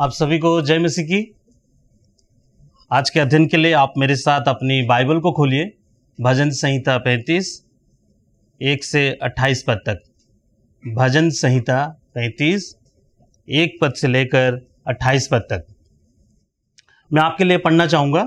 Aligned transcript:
आप 0.00 0.10
सभी 0.10 0.38
को 0.38 0.62
जय 0.62 0.78
मसीह 0.78 1.04
की। 1.04 1.36
आज 2.92 3.10
के 3.10 3.20
अध्ययन 3.20 3.46
के 3.46 3.56
लिए 3.56 3.72
आप 3.72 3.94
मेरे 3.98 4.16
साथ 4.16 4.40
अपनी 4.48 4.82
बाइबल 4.82 5.20
को 5.20 5.32
खोलिए। 5.32 5.78
भजन 6.20 6.50
संहिता 6.50 6.98
पैंतीस, 6.98 7.66
एक 8.62 8.84
से 8.84 9.10
अट्ठाईस 9.22 9.64
पद 9.66 9.80
तक। 9.88 10.02
भजन 10.94 11.30
संहिता 11.30 11.86
पैंतीस, 12.14 12.76
एक 13.48 13.78
पद 13.80 13.94
से 13.94 14.08
लेकर 14.08 14.70
अट्ठाईस 14.86 15.28
पद 15.32 15.38
तक। 15.38 15.66
मैं 17.12 17.22
आपके 17.22 17.44
लिए 17.44 17.58
पढ़ना 17.58 17.86
चाहूँगा। 17.86 18.24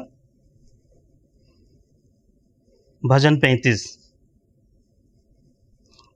भजन 3.06 3.40
पैंतीस। 3.40 4.12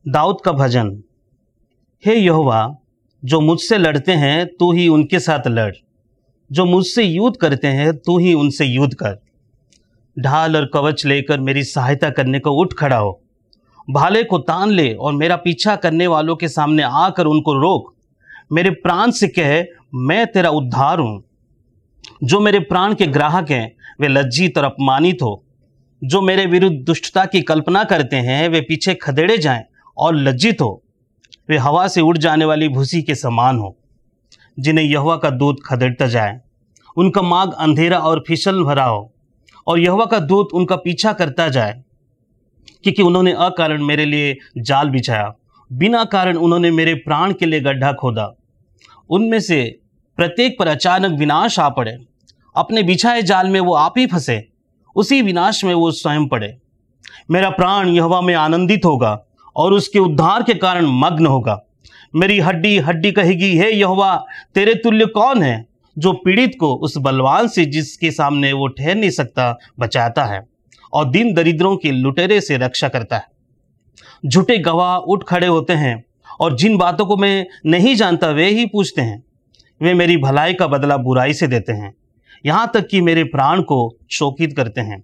दाऊद 0.07 0.37
का 0.45 0.51
भजन, 0.51 1.03
हे 2.05 2.15
यहोवा 2.15 2.77
जो 3.25 3.41
मुझसे 3.41 3.77
लड़ते 3.77 4.11
हैं, 4.11 4.47
तू 4.47 4.73
ही 4.73 4.87
उनके 4.87 5.19
साथ 5.19 5.47
लड़। 5.47 5.75
जो 6.51 6.65
मुझसे 6.65 7.03
युद्ध 7.03 7.37
करते 7.37 7.67
हैं, 7.67 7.97
तू 7.97 8.19
ही 8.19 8.33
उनसे 8.33 8.65
युद्ध 8.65 8.93
कर। 8.93 9.23
ढाल 10.19 10.55
और 10.55 10.65
कवच 10.65 11.05
लेकर 11.05 11.39
मेरी 11.39 11.63
सहायता 11.63 12.09
करने 12.09 12.39
को 12.39 12.51
उठ 12.51 12.73
खड़ा 12.73 12.97
हो। 12.97 13.21
भाले 13.89 14.23
को 14.23 14.37
तान 14.37 14.69
ले 14.69 14.93
और 14.93 15.13
मेरा 15.13 15.35
पीछा 15.35 15.75
करने 15.75 16.07
वालों 16.07 16.35
के 16.35 16.47
सामने 16.47 16.83
आकर 16.83 17.25
उनको 17.25 17.53
रोक। 17.53 17.95
मेरे 18.51 18.69
प्राण 18.69 19.11
से 19.11 19.27
कह, 19.27 19.65
मैं 19.95 20.27
तेरा 20.27 20.49
उद्धार 20.49 20.99
हूँ। 20.99 21.23
जो 22.23 22.39
मेरे 22.39 22.59
प्राण 22.59 22.93
के 22.93 23.07
ग्राहक 23.07 23.51
हैं, 23.51 23.75
वे 24.01 24.07
लज्जित 24.07 24.57
और 24.57 24.63
अपमानित 24.63 25.17
हो। 25.21 25.43
जो 26.03 26.21
मेरे 26.21 26.45
विरुद्ध 26.45 26.77
दुष्टता 26.77 27.25
की 27.25 27.41
कल्पना 27.41 27.83
करते 27.83 28.15
हैं, 28.15 28.49
वे 28.49 28.61
पीछे 28.61 28.93
खदेड़े 28.93 29.37
जाएँ 29.37 29.63
और 29.97 30.15
लज्जित 30.15 30.61
हो। 30.61 30.81
वे 31.49 31.57
हवा 31.57 31.87
से 31.87 32.01
उड़ 32.01 32.17
जाने 32.17 32.45
वाली 32.45 32.67
भूसी 32.69 33.01
के 33.01 33.15
समान 33.15 33.57
हो, 33.57 33.75
जिन्हें 34.57 34.85
यहवा 34.85 35.15
का 35.15 35.29
दूध 35.29 35.57
खदेड़ता 35.65 36.07
जाए। 36.07 36.39
उनका 36.97 37.21
मार्ग 37.21 37.53
अंधेरा 37.53 37.97
और 37.99 38.23
फिसल 38.27 38.63
भरा 38.63 38.83
हो, 38.83 39.11
और 39.67 39.79
यहवा 39.79 40.05
का 40.05 40.19
दूत 40.19 40.53
उनका 40.53 40.75
पीछा 40.75 41.13
करता 41.13 41.47
जाए, 41.49 41.81
क्योंकि 42.83 43.01
उन्होंने 43.01 43.31
अकारण 43.31 43.83
मेरे 43.83 44.05
लिए 44.05 44.35
जाल 44.57 44.89
बिछाया, 44.89 45.33
बिना 45.71 46.03
कारण 46.05 46.37
उन्होंने 46.37 46.71
मेरे 46.71 46.93
प्राण 46.95 47.33
के 47.33 47.45
लिए 47.45 47.59
गड्ढा 47.59 47.91
खोदा। 47.93 48.31
उनमें 49.09 49.39
से 49.39 49.63
प्रत्येक 50.17 50.57
पर 50.59 50.67
अचानक 50.67 51.19
विनाश 51.19 51.59
आ 51.59 51.69
पड़े। 51.69 51.97
अपने 52.55 52.83
बिछाए 52.83 53.21
जाल 53.21 53.49
में 53.49 53.59
वो 53.59 53.73
आप 53.73 53.93
ही 53.97 54.05
फंसे, 54.07 54.47
उसी 54.95 55.21
विनाश 55.21 55.63
में 55.63 55.73
वो 55.73 55.91
स्वयं 55.91 56.27
पड़े। 56.27 56.57
मेरा 57.31 57.49
प्राण 57.49 57.89
यहवा 57.89 58.21
में 58.21 58.33
आनंदित 58.33 58.85
होगा 58.85 59.13
और 59.55 59.73
उसके 59.73 59.99
उद्धार 59.99 60.43
के 60.43 60.53
कारण 60.53 60.85
मग्न 60.99 61.25
होगा। 61.25 61.61
मेरी 62.15 62.39
हड्डी 62.39 62.77
हड्डी 62.77 63.11
कहेगी, 63.11 63.57
हे 63.57 63.71
यहोवा, 63.71 64.15
तेरे 64.55 64.73
तुल्य 64.73 65.05
कौन 65.05 65.43
है 65.43 65.65
जो 65.97 66.11
पीड़ित 66.15 66.55
को 66.59 66.73
उस 66.75 66.97
बलवान 66.97 67.47
से 67.47 67.65
जिसके 67.65 68.11
सामने 68.11 68.51
वो 68.53 68.67
ठहर 68.67 68.95
नहीं 68.95 69.09
सकता, 69.09 69.57
बचाता 69.79 70.25
है 70.25 70.41
और 70.93 71.09
दिन 71.09 71.33
दरिद्रों 71.33 71.75
के 71.77 71.91
लुटेरे 71.91 72.39
से 72.41 72.57
रक्षा 72.57 72.87
करता 72.87 73.17
है? 73.17 73.25
झूठे 74.25 74.57
गवाह 74.57 74.95
उठ 74.97 75.23
खड़े 75.23 75.47
होते 75.47 75.73
हैं 75.73 76.03
और 76.39 76.55
जिन 76.57 76.77
बातों 76.77 77.05
को 77.05 77.17
मैं 77.17 77.45
नहीं 77.65 77.95
जानता, 77.95 78.29
वे 78.29 78.49
ही 78.49 78.65
पूछते 78.65 79.01
हैं। 79.01 79.23
वे 79.81 79.93
मेरी 79.93 80.17
भलाई 80.17 80.53
का 80.53 80.67
बदला 80.67 80.97
बुराई 80.97 81.33
से 81.33 81.47
देते 81.47 81.71
हैं, 81.71 81.93
यहाँ 82.45 82.69
तक 82.73 82.87
कि 82.87 83.01
मेरे 83.01 83.23
प्राण 83.23 83.61
को 83.61 83.97
शोकित 84.11 84.55
करते 84.57 84.81
हैं। 84.81 85.03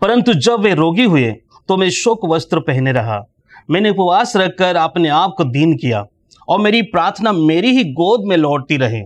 परंतु 0.00 0.34
जब 0.34 0.60
वे 0.60 0.74
रोगी 0.74 1.04
हुए 1.04 1.30
तो 1.68 1.76
मैं 1.76 1.90
शोक 1.90 2.24
वस्त्र 2.24 2.60
पहने 2.60 2.92
रहा। 2.92 3.22
मैंने 3.68 3.90
उपवास 3.90 4.32
रखकर 4.36 4.76
अपने 4.76 5.08
आप 5.10 5.34
को 5.36 5.44
दीन 5.46 5.76
किया 5.76 6.04
और 6.48 6.60
मेरी 6.60 6.82
प्रार्थना 6.84 7.32
मेरी 7.32 7.70
ही 7.70 7.84
गोद 7.92 8.24
में 8.24 8.36
लौटती 8.36 8.76
रहे। 8.76 9.02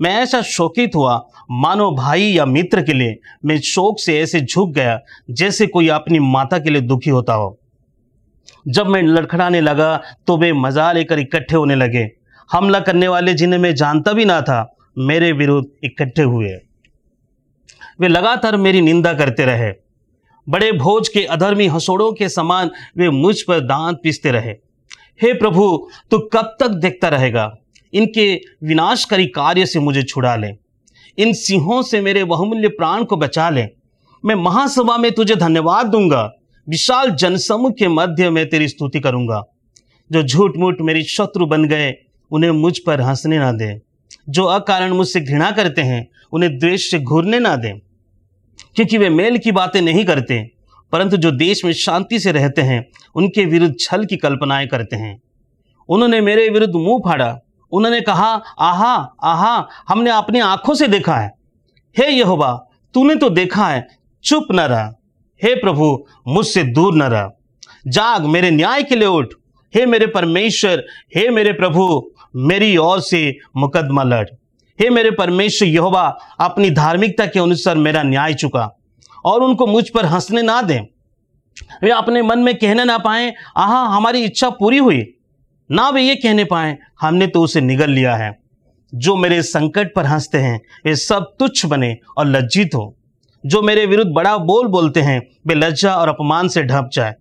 मैं 0.00 0.14
ऐसा 0.16 0.40
शोकित 0.42 0.94
हुआ, 0.94 1.14
मानो 1.52 1.90
भाई 1.90 2.22
या 2.22 2.44
मित्र 2.46 2.82
के 2.82 2.92
लिए 2.92 3.16
मैं 3.44 3.58
शोक 3.60 3.98
से 4.00 4.18
ऐसे 4.18 4.40
झुक 4.40 4.70
गया, 4.70 4.98
जैसे 5.30 5.66
कोई 5.66 5.88
अपनी 5.90 6.18
माता 6.18 6.58
के 6.58 6.70
लिए 6.70 6.82
दुखी 6.82 7.10
होता 7.10 7.34
हो। 7.34 7.58
जब 8.66 8.86
मैं 8.86 9.02
लड़खड़ाने 9.02 9.60
लगा 9.60 10.00
तो 10.26 10.36
वे 10.36 10.52
मज़ा 10.52 10.90
लेकर 10.92 11.18
इकट्ठे 11.18 11.56
होने 11.56 11.74
लगे। 11.74 12.08
हमला 12.50 12.80
करने 12.80 13.08
वाले 13.08 13.34
जिन्हें 13.34 13.60
मैं 13.60 13.74
जानता 13.74 14.12
भी 14.12 14.24
ना 14.24 14.40
था, 14.40 14.74
मेरे 14.98 15.32
विरुद्ध 15.32 15.68
इकट्ठे 15.84 16.22
हुए। 16.22 16.54
वे 18.00 18.08
लगातार 18.08 18.56
मेरी 18.56 18.80
निंदा 18.80 19.12
करते 19.14 19.44
रहे। 19.44 19.72
बड़े 20.48 20.72
भोज 20.72 21.08
के 21.08 21.24
अधर्मी 21.24 21.66
हसोड़ों 21.66 22.12
के 22.12 22.28
समान 22.28 22.70
वे 22.96 23.10
मुझ 23.10 23.42
पर 23.42 23.60
दांत 23.60 24.00
पीसते 24.02 24.30
रहे। 24.30 24.52
हे 25.22 25.32
प्रभु, 25.32 25.88
तू 26.10 26.18
कब 26.18 26.56
तक 26.60 26.68
देखता 26.68 27.08
रहेगा? 27.08 27.58
इनके 27.92 28.40
विनाशकारी 28.64 29.26
कार्य 29.26 29.66
से 29.66 29.80
मुझे 29.80 30.02
छुड़ा 30.02 30.36
ले। 30.36 30.48
इन 31.18 31.32
सिंहों 31.32 31.82
से 31.82 32.00
मेरे 32.00 32.24
बहुमूल्य 32.24 32.68
प्राण 32.68 33.04
को 33.04 33.16
बचा 33.16 33.50
ले। 33.50 33.64
मैं 34.24 34.34
महासभा 34.34 34.96
में 34.96 35.12
तुझे 35.12 35.36
धन्यवाद 35.36 35.86
दूँगा। 35.86 36.32
विशाल 36.68 37.10
जनसमूह 37.10 37.70
के 37.70 37.88
मध्य 37.88 38.30
में 38.30 38.48
तेरी 38.48 38.68
स्तुति 38.68 39.00
करूँगा। 39.00 39.44
जो 40.12 40.22
झूठ 40.22 40.56
मूठ 40.56 40.76
मेरी 40.80 41.02
शत्रु 41.02 41.46
बन 41.46 41.64
गए, 41.64 41.94
उन्हें 42.30 42.50
मुझ 42.50 42.78
पर 42.78 43.00
हंसने 43.00 43.38
ना 43.38 43.52
दे। 43.52 43.80
जो 44.28 44.44
अकारण 44.44 44.92
मुझसे 44.92 45.20
घृणा 45.20 45.50
करते 45.50 45.82
हैं, 45.82 46.08
उन्हें 46.32 46.58
द्वेष 46.58 46.90
से 46.90 46.98
घूरने 46.98 47.38
ना 47.38 47.56
दें। 47.56 47.78
क्योंकि 48.76 48.98
वे 48.98 49.08
मेल 49.08 49.38
की 49.38 49.52
बातें 49.52 49.82
नहीं 49.82 50.04
करते, 50.04 50.50
परंतु 50.92 51.16
जो 51.16 51.30
देश 51.30 51.64
में 51.64 51.72
शांति 51.72 52.18
से 52.18 52.32
रहते 52.32 52.62
हैं, 52.62 52.88
उनके 53.14 53.44
विरुद्ध 53.44 53.74
छल 53.80 54.04
की 54.04 54.16
कल्पनाएँ 54.16 54.66
करते 54.66 54.96
हैं। 54.96 55.22
उन्होंने 55.88 56.20
मेरे 56.20 56.48
विरुद्ध 56.48 56.74
मुँह 56.74 56.98
फाड़ा। 56.98 57.38
उन्होंने 57.72 58.00
कहा, 58.00 58.42
आहा 58.60 59.16
आहा, 59.24 59.68
हमने 59.88 60.10
अपनी 60.10 60.38
आँखों 60.38 60.74
से 60.74 60.88
देखा 60.88 61.16
है। 61.16 61.30
हे 61.98 62.08
यहोवा, 62.08 62.66
तूने 62.94 63.14
तो 63.14 63.30
देखा 63.30 63.68
है, 63.68 63.86
चुप 64.24 64.46
न 64.52 64.60
रहा। 64.60 64.94
हे 65.42 65.54
प्रभु, 65.54 66.06
मुझसे 66.28 66.62
दूर 66.62 66.94
न 66.94 67.02
रहा। 67.02 67.30
जाग, 67.86 68.24
मेरे 68.24 68.50
न्याय 68.50 68.82
के 68.82 68.96
लिए 68.96 69.08
उठ। 69.08 69.34
हे 69.74 69.86
मेरे 69.86 70.06
परमेश्वर, 70.06 70.84
हे 71.16 71.28
मेरे 71.28 71.52
प्रभु, 71.52 72.12
मेरी 72.36 72.76
ओर 72.76 73.00
से 73.00 73.38
मुकदमा 73.56 74.02
लड़। 74.02 74.28
हे 74.80 74.90
मेरे 74.90 75.10
परमेश्वर 75.10 75.68
यहोवा, 75.68 76.18
अपनी 76.40 76.70
धार्मिकता 76.70 77.26
के 77.26 77.40
अनुसार 77.40 77.76
मेरा 77.76 78.02
न्याय 78.02 78.34
चुका 78.34 78.78
और 79.24 79.42
उनको 79.42 79.66
मुझ 79.66 79.88
पर 79.88 80.06
हंसने 80.06 80.42
ना 80.42 80.62
दें। 80.62 80.80
वे 81.82 81.90
अपने 81.90 82.22
मन 82.22 82.38
में 82.38 82.54
कहने 82.54 82.84
ना 82.84 82.98
पाए, 82.98 83.34
आहा, 83.56 83.84
हमारी 83.84 84.24
इच्छा 84.24 84.50
पूरी 84.50 84.78
हुई। 84.78 85.14
ना 85.70 85.88
वे 85.88 86.02
ये 86.02 86.14
कहने 86.14 86.44
पाए, 86.44 86.78
हमने 87.00 87.26
तो 87.26 87.42
उसे 87.42 87.60
निगल 87.60 87.90
लिया 87.90 88.16
है। 88.16 88.38
जो 88.94 89.16
मेरे 89.16 89.42
संकट 89.42 89.94
पर 89.94 90.06
हँसते 90.06 90.38
हैं, 90.38 90.60
वे 90.86 90.96
सब 90.96 91.36
तुच्छ 91.38 91.66
बने 91.66 91.96
और 92.18 92.26
लज्जित 92.26 92.70
हो। 92.74 92.96
जो 93.46 93.62
मेरे 93.62 93.86
विरुद्ध 93.86 94.12
बड़ा 94.12 94.36
बोल 94.36 94.66
बोलते 94.66 95.00
हैं, 95.00 95.26
वे 95.46 95.54
लज्जा 95.54 95.94
और 95.94 96.08
अपमान 96.08 96.48
से 96.48 96.62
ढप 96.62 96.90
जाए। 96.92 97.14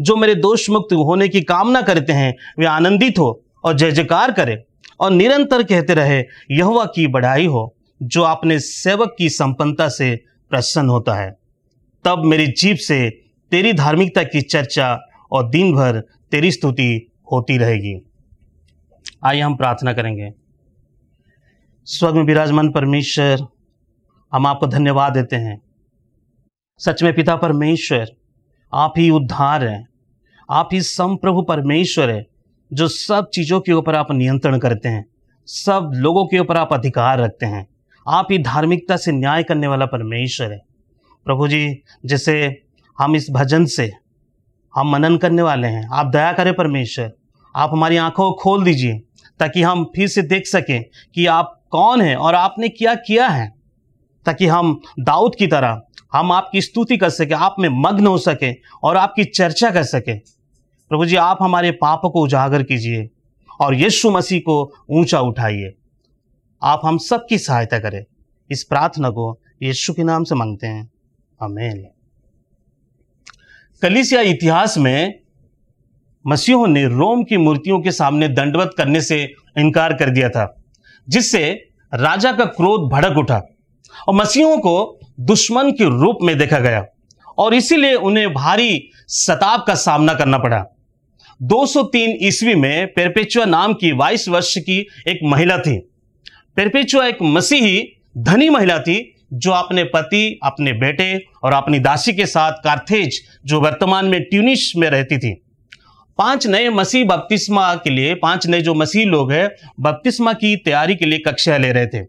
जो 0.00 0.16
मेरे 0.16 0.34
दोष 0.34 0.70
मुक्त 0.70 0.92
होने 0.92 1.28
की 1.28 1.40
कामना 1.40 1.82
करते 1.82 2.12
हैं, 2.12 2.36
वे 2.58 2.66
आनंदित 2.66 3.18
हो 3.18 3.42
और 3.64 3.74
जय 3.74 3.90
जयकार 3.90 4.32
करें। 4.32 4.62
और 5.02 5.10
निरंतर 5.10 5.62
कहते 5.62 5.94
रहे, 5.94 6.24
यहवा 6.50 6.84
की 6.84 7.06
बढ़ाई 7.06 7.46
हो, 7.46 7.76
जो 8.02 8.22
अपने 8.22 8.60
सेवक 8.60 9.14
की 9.18 9.28
संपन्नता 9.28 9.88
से 9.88 10.24
प्रसन्न 10.50 10.88
होता 10.88 11.14
है। 11.14 11.38
तब 12.04 12.22
मेरी 12.24 12.46
जीप 12.46 12.76
से 12.76 13.10
तेरी 13.50 13.72
धार्मिकता 13.72 14.22
की 14.22 14.42
चर्चा 14.42 15.00
और 15.32 15.48
दिन 15.48 15.72
भर 15.72 16.00
तेरी 16.30 16.52
स्तुति 16.52 17.10
होती 17.32 17.58
रहेगी। 17.58 18.06
आइए 19.24 19.40
हम 19.40 19.56
प्रार्थना 19.56 19.92
करेंगे। 19.92 20.32
स्वर्ग 21.84 22.14
में 22.14 22.22
विराजमान 22.22 22.72
परमेश्वर, 22.72 23.46
हम 24.32 24.46
आपको 24.46 24.66
धन्यवाद 24.66 25.12
देते 25.12 25.36
हैं। 25.36 25.62
सच 26.78 27.02
में 27.02 27.14
पिता 27.14 27.36
परमेश्वर, 27.36 28.06
आप 28.74 28.94
ही 28.98 29.10
उद्धार 29.10 29.64
हैं। 29.64 29.88
आप 30.50 30.68
ही 30.72 30.82
संप्रभु 30.82 31.42
परमेश्वर 31.42 32.10
है। 32.10 32.31
जो 32.72 32.88
सब 32.88 33.28
चीज़ों 33.34 33.60
के 33.60 33.72
ऊपर 33.72 33.94
आप 33.94 34.12
नियंत्रण 34.12 34.58
करते 34.58 34.88
हैं, 34.88 35.04
सब 35.48 35.90
लोगों 35.94 36.26
के 36.26 36.38
ऊपर 36.38 36.56
आप 36.56 36.72
अधिकार 36.72 37.20
रखते 37.20 37.46
हैं, 37.46 37.66
आप 38.06 38.28
ही 38.30 38.38
धार्मिकता 38.38 38.96
से 38.96 39.12
न्याय 39.12 39.42
करने 39.42 39.66
वाला 39.66 39.86
परमेश्वर 39.86 40.52
है। 40.52 40.60
प्रभु 41.26 41.48
जी, 41.48 41.82
जैसे 42.06 42.62
हम 42.98 43.16
इस 43.16 43.26
भजन 43.30 43.64
से 43.66 43.90
हम 44.74 44.90
मनन 44.90 45.16
करने 45.16 45.42
वाले 45.42 45.68
हैं, 45.68 45.88
आप 45.92 46.06
दया 46.06 46.32
करें 46.32 46.54
परमेश्वर, 46.54 47.12
आप 47.54 47.70
हमारी 47.72 47.96
आँखों 47.96 48.30
को 48.30 48.36
खोल 48.42 48.64
दीजिए, 48.64 49.00
ताकि 49.40 49.62
हम 49.62 49.84
फिर 49.96 50.08
से 50.08 50.22
देख 50.22 50.46
सकें 50.46 50.82
कि 51.14 51.26
आप 51.26 51.58
कौन 51.70 52.00
हैं 52.00 52.16
और 52.16 52.34
आपने 52.34 52.68
क्या 52.68 52.94
किया 52.96 53.28
है, 53.28 53.52
ताकि 54.26 54.46
हम 54.46 54.80
दाऊद 55.00 55.34
की 55.34 55.46
तरह, 55.46 55.80
हम 56.12 56.32
आपकी 56.32 56.60
स्तुति 56.60 56.96
कर 56.96 57.10
सकें, 57.10 57.34
आप 57.36 57.56
में 57.58 57.68
मग्न 57.72 58.06
हो 58.06 58.18
सके 58.18 58.52
और 58.82 58.96
आपकी 58.96 59.24
चर्चा 59.24 59.70
कर 59.70 59.82
सकें। 59.82 60.20
प्रभु 60.92 61.04
जी, 61.06 61.16
आप 61.16 61.38
हमारे 61.42 61.70
पाप 61.72 62.00
को 62.04 62.22
उजागर 62.22 62.62
कीजिए 62.62 63.08
और 63.60 63.74
यीशु 63.74 64.10
मसीह 64.10 64.40
को 64.40 64.54
ऊँचा 64.90 65.20
उठाइए। 65.20 65.72
आप 66.62 66.80
हम 66.84 66.98
सबकी 66.98 67.38
सहायता 67.38 67.78
करें। 67.78 68.02
इस 68.50 68.64
प्रार्थना 68.64 69.10
को 69.10 69.38
यीशु 69.62 69.92
के 69.92 70.04
नाम 70.04 70.24
से 70.24 70.34
मांगते 70.34 70.66
हैं। 70.66 70.90
अमेन 71.40 71.86
कलिसिया 73.82 74.20
इतिहास 74.20 74.76
में 74.78 75.14
मसीहों 76.26 76.66
ने 76.66 76.84
रोम 76.86 77.22
की 77.24 77.36
मूर्तियों 77.36 77.80
के 77.80 77.90
सामने 77.90 78.28
दंडवत 78.28 78.74
करने 78.76 79.00
से 79.00 79.22
इनकार 79.58 79.92
कर 79.92 80.10
दिया 80.10 80.28
था, 80.28 80.44
जिससे 81.08 81.52
राजा 81.92 82.32
का 82.32 82.44
क्रोध 82.44 82.90
भड़क 82.90 83.18
उठा 83.18 83.40
और 84.08 84.14
मसीहों 84.14 84.58
को 84.58 84.98
दुश्मन 85.20 85.70
के 85.70 85.84
रूप 85.84 86.18
में 86.22 86.36
देखा 86.38 86.58
गया 86.58 86.84
और 87.38 87.54
इसीलिए 87.54 87.94
उन्हें 87.94 88.32
भारी 88.34 88.90
सताव 89.08 89.64
का 89.66 89.74
सामना 89.74 90.14
करना 90.14 90.38
पड़ा। 90.38 90.64
203 91.42 92.18
ईस्वी 92.22 92.54
में 92.54 92.92
पेरपेचुआ 92.92 93.44
नाम 93.44 93.74
की 93.74 93.92
22 93.92 94.28
वर्ष 94.28 94.58
की 94.58 94.86
एक 95.08 95.18
महिला 95.24 95.58
थी। 95.58 95.78
पेरपेचुआ 96.56 97.06
एक 97.06 97.16
मसीही, 97.22 97.96
धनी 98.18 98.48
महिला 98.48 98.78
थी, 98.78 99.14
जो 99.32 99.50
अपने 99.50 99.84
पति, 99.84 100.40
अपने 100.42 100.72
बेटे 100.72 101.24
और 101.42 101.52
अपनी 101.52 101.78
दासी 101.78 102.12
के 102.12 102.26
साथ 102.26 102.52
कार्थेज 102.52 103.20
जो 103.46 103.60
वर्तमान 103.60 104.04
में 104.04 104.22
ट्यूनिश 104.22 104.76
में 104.76 104.90
रहती 104.90 105.18
थी। 105.18 105.42
पाँच 106.18 106.46
नए 106.46 106.68
मसीह 106.68 107.04
बपतिस्मा 107.04 107.74
के 107.74 107.90
लिए, 107.90 108.14
पाँच 108.14 108.46
नए 108.46 108.60
जो 108.60 108.74
मसीह 108.74 109.06
लोग 109.06 109.32
हैं, 109.32 109.50
बपतिस्मा 109.80 110.32
की 110.32 110.56
तैयारी 110.56 110.96
के 110.96 111.04
लिए 111.04 111.18
कक्षा 111.18 111.56
ले 111.56 111.72
रहे 111.72 111.86
थे। 111.86 112.06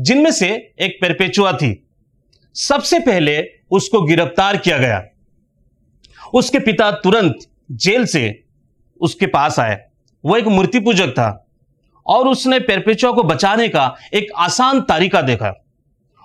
जिनमें 0.00 0.30
से 0.30 0.72
एक 0.80 0.98
पेरपेचुआ 1.00 1.52
थी। 1.52 1.88
सबसे 2.54 2.98
पहले 2.98 3.44
उसको 3.70 4.02
गिरफ़्तार 4.02 4.56
किया 4.56 4.78
गया। 4.78 5.06
उसके 6.34 6.58
पिता 6.58 6.90
तुरंत 6.90 7.38
जेल 7.72 8.06
से 8.06 8.42
उसके 9.00 9.26
पास 9.26 9.58
आए। 9.58 9.84
वो 10.24 10.36
एक 10.36 10.46
मूर्ति 10.46 10.80
पूजक 10.80 11.08
था 11.08 11.46
और 12.06 12.28
उसने 12.28 12.60
पेरपेचुआ 12.60 13.12
को 13.12 13.22
बचाने 13.22 13.68
का 13.68 13.94
एक 14.14 14.26
आसान 14.36 14.80
तरीका 14.80 15.22
देखा। 15.22 15.64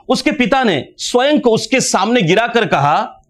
उसके 0.10 0.32
पिता 0.32 0.64
ने 0.64 0.86
स्वयं 0.98 1.40
को 1.40 1.50
उसके 1.50 1.82
सामने 1.82 2.22
गिराकर 2.22 2.66
कहा, 2.66 3.24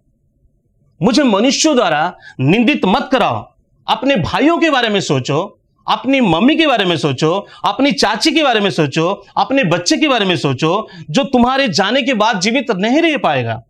मुझे 1.02 1.24
मनुष्यों 1.24 1.76
द्वारा 1.76 2.16
निंदित 2.40 2.82
मत 2.86 3.10
कराओ। 3.12 3.54
अपने 3.88 4.16
भाइयों 4.16 4.58
के 4.58 4.70
बारे 4.70 4.90
में 4.90 5.02
सोचो, 5.02 5.60
अपनी 5.88 6.22
मम्मी 6.22 6.56
के 6.56 6.68
बारे 6.68 6.86
में 6.86 6.98
सोचो, 6.98 7.48
अपनी 7.66 7.92
चाची 7.92 8.32
के 8.32 8.44
बारे 8.44 8.60
में 8.60 8.70
सोचो, 8.70 9.26
अपने 9.38 9.64
बच्चे 9.64 9.98
के 9.98 10.08
बारे 10.08 10.26
में 10.26 10.36
सोचो, 10.38 10.88
जो 11.10 11.24
तुम्हारे 11.24 11.68
जाने 11.68 12.02
के 12.02 12.14
बाद 12.14 12.40
जीवित 12.40 12.72
नहीं 12.72 13.02
रह 13.02 13.18
पाएगा। 13.18 13.64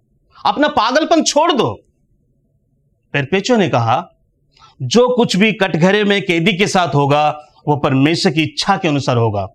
अपना 0.45 0.67
पागलपन 0.67 1.23
छोड़ 1.23 1.51
दो। 1.51 1.81
पेरपेचो 3.13 3.55
ने 3.55 3.69
कहा 3.69 4.13
जो 4.81 5.07
कुछ 5.09 5.35
भी 5.35 5.51
कटघरे 5.53 6.03
में 6.03 6.21
कैदी 6.21 6.53
के 6.53 6.67
साथ 6.67 6.95
होगा, 6.95 7.29
वो 7.67 7.75
परमेश्वर 7.77 8.31
की 8.31 8.43
इच्छा 8.43 8.77
के 8.77 8.87
अनुसार 8.87 9.17
होगा। 9.17 9.47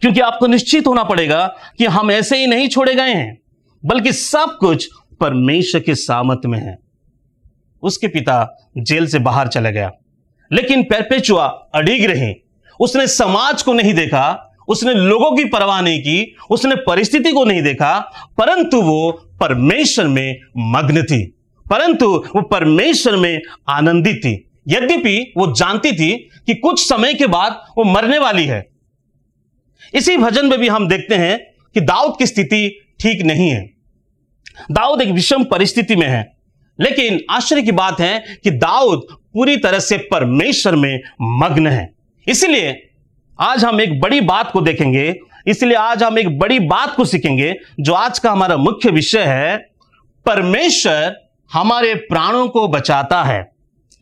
क्योंकि 0.00 0.20
आपको 0.20 0.46
निश्चित 0.46 0.86
होना 0.86 1.04
पड़ेगा 1.04 1.46
कि 1.78 1.84
हम 1.84 2.10
ऐसे 2.10 2.36
ही 2.36 2.46
नहीं 2.46 2.68
छोड़े 2.68 2.94
गए 2.94 3.14
हैं, 3.14 3.38
बल्कि 3.84 4.12
सब 4.12 4.56
कुछ 4.60 4.88
परमेश्वर 5.20 5.80
के 5.80 5.94
सामत 5.94 6.40
में 6.46 6.58
है। 6.58 6.78
उसके 7.82 8.08
पिता 8.08 8.68
जेल 8.78 9.06
से 9.06 9.18
बाहर 9.18 9.48
चला 9.48 9.70
गया, 9.70 9.90
लेकिन 10.52 10.82
पेरपेचुआ 10.82 11.46
अड़िग 11.74 12.04
रही। 12.04 12.34
उसने 12.80 13.06
समाज 13.06 13.62
को 13.62 13.72
नहीं 13.72 13.94
देखा, 13.94 14.54
उसने 14.68 14.94
लोगों 14.94 15.36
की 15.36 15.44
परवाह 15.44 15.80
नहीं 15.80 16.00
की, 16.00 16.36
उसने 16.50 16.74
परिस्थिति 16.76 17.32
को 17.32 17.44
नहीं 17.44 17.62
देखा, 17.62 17.98
परंतु 18.38 18.82
वो 18.82 19.10
परमेश्वर 19.40 20.06
में 20.06 20.40
मग्न 20.56 21.02
थी। 21.02 21.37
परंतु 21.70 22.24
वो 22.36 22.42
परमेश्वर 22.42 23.16
में 23.16 23.40
आनंदित 23.68 24.16
थी। 24.16 24.50
यद्यपि 24.68 25.32
वो 25.36 25.46
जानती 25.52 25.92
थी 25.92 26.30
कि 26.46 26.54
कुछ 26.54 26.88
समय 26.88 27.14
के 27.14 27.26
बाद 27.26 27.66
वो 27.78 27.84
मरने 27.84 28.18
वाली 28.18 28.44
है। 28.44 28.68
इसी 29.94 30.16
भजन 30.16 30.46
में 30.46 30.58
भी 30.58 30.68
हम 30.68 30.88
देखते 30.88 31.14
हैं 31.14 31.38
कि 31.74 31.80
दाऊद 31.80 32.14
की 32.18 32.26
स्थिति 32.26 32.80
ठीक 33.00 33.22
नहीं 33.22 33.50
है। 33.50 33.70
दाऊद 34.70 35.02
एक 35.02 35.08
विषम 35.08 35.44
परिस्थिति 35.44 35.96
में 35.96 36.06
है। 36.06 36.36
लेकिन 36.80 37.20
आश्चर्य 37.30 37.62
की 37.62 37.72
बात 37.72 38.00
है 38.00 38.24
कि 38.44 38.50
दाऊद 38.50 39.06
पूरी 39.34 39.56
तरह 39.56 39.78
से 39.78 39.98
परमेश्वर 39.98 40.76
में 40.76 41.00
मग्न 41.22 41.66
है। 41.66 41.94
इसलिए 42.28 42.90
आज 43.40 43.64
हम 43.64 43.80
एक 43.80 44.00
बड़ी 44.00 44.20
बात 44.20 44.50
को 44.50 44.60
देखेंगे। 44.60 45.18
इसलिए 45.46 45.74
आज 45.74 46.02
हम 46.02 46.18
एक 46.18 46.38
बड़ी 46.38 46.60
बात 46.60 46.94
को 46.96 47.04
सीखेंगे, 47.04 47.56
जो 47.80 47.92
आज 47.92 48.18
का 48.18 48.32
हमारा 48.32 48.56
मुख्य 48.56 48.90
विषय 48.90 49.22
है, 49.22 49.70
परमेश्वर 50.26 51.27
हमारे 51.50 51.94
प्राणों 51.94 52.48
को 52.48 52.66
बचाता 52.68 53.22
है। 53.22 53.50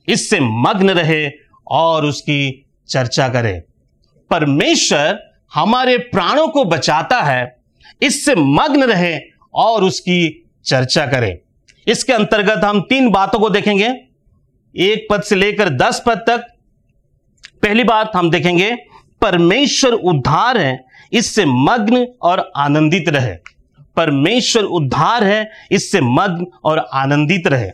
इससे 0.09 0.41
मग्न 0.41 0.91
रहे 0.91 1.29
और 1.67 2.05
उसकी 2.05 2.67
चर्चा 2.89 3.29
करें। 3.29 3.61
परमेश्वर 4.31 5.19
हमारे 5.55 5.97
प्राणों 5.99 6.47
को 6.49 6.65
बचाता 6.65 7.21
है, 7.23 7.57
इससे 8.03 8.35
मग्न 8.35 8.85
रहे 8.85 9.19
और 9.55 9.85
उसकी 9.85 10.47
चर्चा 10.65 11.07
करें। 11.07 11.37
इसके 11.87 12.13
अंतर्गत 12.13 12.65
हम 12.65 12.81
तीन 12.81 13.11
बातों 13.11 13.39
को 13.41 13.51
देखेंगे। 13.51 13.89
एक 14.75 15.07
पद 15.11 15.23
से 15.23 15.37
लेकर 15.37 15.69
दस 15.69 16.03
पद 16.07 16.25
तक 16.29 16.47
पहली 17.63 17.85
बात 17.85 18.11
हम 18.17 18.31
देखेंगे, 18.31 18.75
परमेश्वर 19.23 19.93
उद्धार 19.93 20.59
है, 20.59 20.85
इससे 21.13 21.45
मग्न 21.47 22.07
और 22.23 22.51
आनंदित 22.57 23.09
रहे। 23.09 23.37
परमेश्वर 23.97 24.63
उद्धार 24.63 25.25
है, 25.25 25.51
इससे 25.71 26.01
मग्न 26.01 26.47
और 26.65 26.79
आनंदित 26.93 27.47
रहे। 27.47 27.71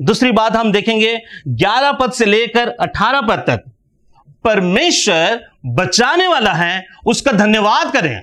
दूसरी 0.00 0.32
बात 0.32 0.56
हम 0.56 0.72
देखेंगे, 0.72 1.18
ग्यारह 1.48 1.92
पद 1.92 2.12
से 2.12 2.24
लेकर 2.24 2.68
अठारह 2.68 3.20
पद 3.20 3.44
तक, 3.46 3.64
परमेश्वर 4.44 5.40
बचाने 5.66 6.26
वाला 6.26 6.52
है, 6.52 6.84
उसका 7.06 7.32
धन्यवाद 7.32 7.92
करें। 7.92 8.20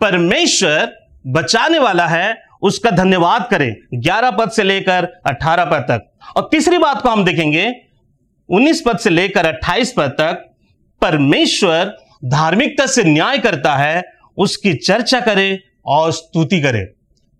परमेश्वर 0.00 0.92
बचाने 1.26 1.78
वाला 1.78 2.06
है, 2.06 2.42
उसका 2.62 2.90
धन्यवाद 2.90 3.48
करें, 3.50 3.74
ग्यारह 3.94 4.30
पद 4.30 4.50
से 4.50 4.62
लेकर 4.62 5.08
अठारह 5.26 5.64
पद 5.64 5.86
तक। 5.90 6.10
और 6.36 6.48
तीसरी 6.50 6.78
बात 6.78 7.02
को 7.02 7.08
हम 7.08 7.24
देखेंगे, 7.24 7.74
उन्नीस 8.48 8.82
पद 8.86 8.98
से 8.98 9.10
लेकर 9.10 9.46
अट्ठाईस 9.46 9.92
पद 9.96 10.10
तक, 10.10 10.44
परमेश्वर 11.02 11.96
धार्मिकता 12.24 12.86
से 12.86 13.04
न्याय 13.04 13.38
करता 13.38 13.74
है, 13.76 14.02
उसकी 14.36 14.74
चर्चा 14.74 15.20
करे 15.20 15.62
और 15.86 16.12
स्तुति 16.12 16.60
करे। 16.60 16.92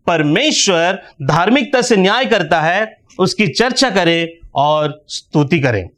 परमेश्वर 0.06 1.02
धार्मिकता 1.22 1.82
से 1.82 1.96
न्याय 1.96 2.25
करता 2.25 2.60
है, 2.60 2.98
उसकी 3.19 3.48
चर्चा 3.48 3.90
करे 3.90 4.40
और 4.54 5.04
स्तुति 5.08 5.60
करे। 5.60 5.88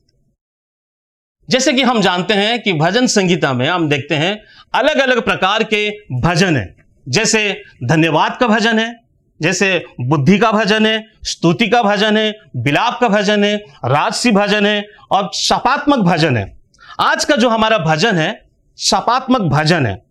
जैसे 1.51 1.73
कि 1.73 1.83
हम 1.83 2.01
जानते 2.01 2.35
हैं 2.35 2.63
कि 2.63 2.73
भजन 2.73 3.07
संगीता 3.07 3.53
में 3.53 3.69
हम 3.69 3.89
देखते 3.89 4.15
हैं 4.15 4.43
अलग 4.75 4.99
अलग 4.99 5.25
प्रकार 5.25 5.65
के 5.65 5.91
भजन 6.13 6.57
है। 6.57 6.77
जैसे 7.09 7.63
धन्यवाद 7.85 8.37
का 8.41 8.47
भजन 8.47 8.79
है, 8.79 9.01
जैसे 9.43 9.85
बुद्धि 10.01 10.39
का 10.39 10.53
भजन 10.53 10.87
है, 10.87 11.05
स्तुति 11.23 11.69
का 11.69 11.83
भजन 11.83 12.17
है 12.17 12.39
बिलाप 12.57 12.99
का 13.01 13.09
भजन 13.09 13.45
है, 13.45 13.57
राजसी 13.85 14.31
भजन 14.31 14.67
है 14.67 14.89
और 15.11 15.31
शपात्मक 15.35 15.99
भजन 15.99 16.37
है। 16.37 16.59
आज 17.01 17.25
का 17.25 17.37
जो 17.37 17.49
हमारा 17.49 17.79
भजन 17.79 18.17
है, 18.17 18.49
शपात्मक 18.79 19.41
भजन 19.41 19.87
है। 19.87 20.03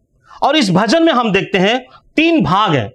और 0.44 0.58
इस 0.58 0.72
भजन 0.72 1.04
में 1.04 1.14
हम 1.14 1.32
देखते 1.32 1.58
हैं 1.58 1.86
तीन 2.18 2.44
भाग 2.44 2.76
है। 2.76 2.94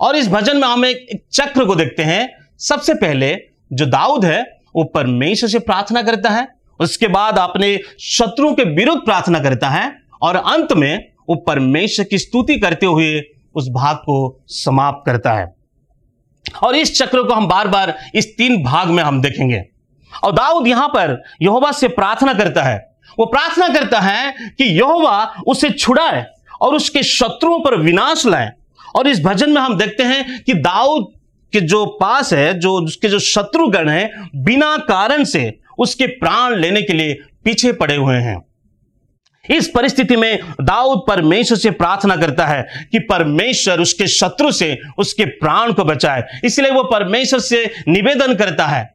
और 0.00 0.16
इस 0.16 0.28
भजन 0.28 0.56
में 0.56 0.68
हम 0.68 0.84
एक, 0.84 0.96
एक 0.96 1.24
चक्र 1.32 1.64
को 1.64 1.74
देखते 1.74 2.02
हैं। 2.02 2.48
सबसे 2.58 2.94
पहले 2.94 3.36
जो 3.72 3.86
दाऊद 3.86 4.24
है 4.24 4.60
वो 4.76 4.84
परमेश्वर 4.84 5.50
से 5.50 5.58
प्रार्थना 5.58 6.02
करता 6.02 6.30
है। 6.30 6.48
उसके 6.80 7.08
बाद 7.08 7.38
अपने 7.38 7.80
शत्रुओं 8.00 8.54
के 8.54 8.64
विरुद्ध 8.64 9.02
प्रार्थना 9.04 9.40
करता 9.40 9.68
है। 9.68 10.06
और 10.22 10.36
अंत 10.36 10.72
में 10.72 11.08
वो 11.28 11.34
परमेश्वर 11.36 12.04
की 12.04 12.18
स्तुति 12.18 12.58
करते 12.58 12.86
हुए 12.86 13.22
उस 13.54 13.68
भाग 13.68 13.96
को 13.96 14.44
समाप्त 14.46 15.06
करता 15.06 15.32
है। 15.32 15.54
और 16.62 16.76
इस 16.76 16.98
चक्र 16.98 17.22
को 17.22 17.34
हम 17.34 17.48
बार 17.48 17.68
बार 17.68 17.98
इस 18.14 18.36
तीन 18.36 18.62
भाग 18.62 18.88
में 18.88 19.02
हम 19.02 19.22
देखेंगे। 19.22 19.64
और 20.24 20.32
दाऊद 20.32 20.66
यहाँ 20.66 20.88
पर 20.88 21.22
यहोवा 21.42 21.72
से 21.72 21.88
प्रार्थना 21.88 22.34
करता 22.34 22.62
है। 22.62 22.96
वो 23.18 23.26
प्रार्थना 23.26 23.68
करता 23.68 24.00
है 24.00 24.32
कि 24.58 24.64
यहोवा 24.64 25.34
उसे 25.46 25.70
छुड़ाए। 25.70 26.26
और 26.60 26.74
उसके 26.74 27.02
शत्रुओं 27.02 27.60
पर 27.60 27.76
विनाश 27.76 28.26
लाए। 28.26 28.52
और 28.96 29.08
इस 29.08 29.20
भजन 29.20 29.50
में 29.50 29.60
हम 29.60 29.78
देखते 29.78 30.02
हैं 30.02 30.42
कि 30.42 30.54
दाऊद 30.54 31.12
के 31.52 31.60
जो 31.60 31.86
पास 31.86 32.32
है, 32.32 32.58
जो 32.58 32.72
उसके 32.72 33.08
जो 33.08 33.18
शत्रुगण 33.18 33.88
हैं, 33.88 34.30
बिना 34.36 34.76
कारण 34.76 35.24
से 35.24 35.58
उसके 35.78 36.06
प्राण 36.06 36.56
लेने 36.56 36.82
के 36.82 36.92
लिए 36.92 37.14
पीछे 37.44 37.72
पड़े 37.72 37.96
हुए 37.96 38.16
हैं। 38.16 38.42
इस 39.50 39.68
परिस्थिति 39.68 40.16
में 40.16 40.38
दाऊद 40.60 41.02
परमेश्वर 41.08 41.58
से 41.58 41.70
प्रार्थना 41.70 42.16
करता 42.16 42.46
है 42.46 42.88
कि 42.92 42.98
परमेश्वर 42.98 43.80
उसके 43.80 44.06
शत्रु 44.06 44.52
से 44.52 44.78
उसके 44.98 45.24
प्राण 45.24 45.72
को 45.72 45.84
बचाए। 45.84 46.24
इसलिए 46.44 46.70
वो 46.70 46.82
परमेश्वर 46.82 47.40
से 47.40 47.70
निवेदन 47.88 48.34
करता 48.34 48.66
है 48.66 48.94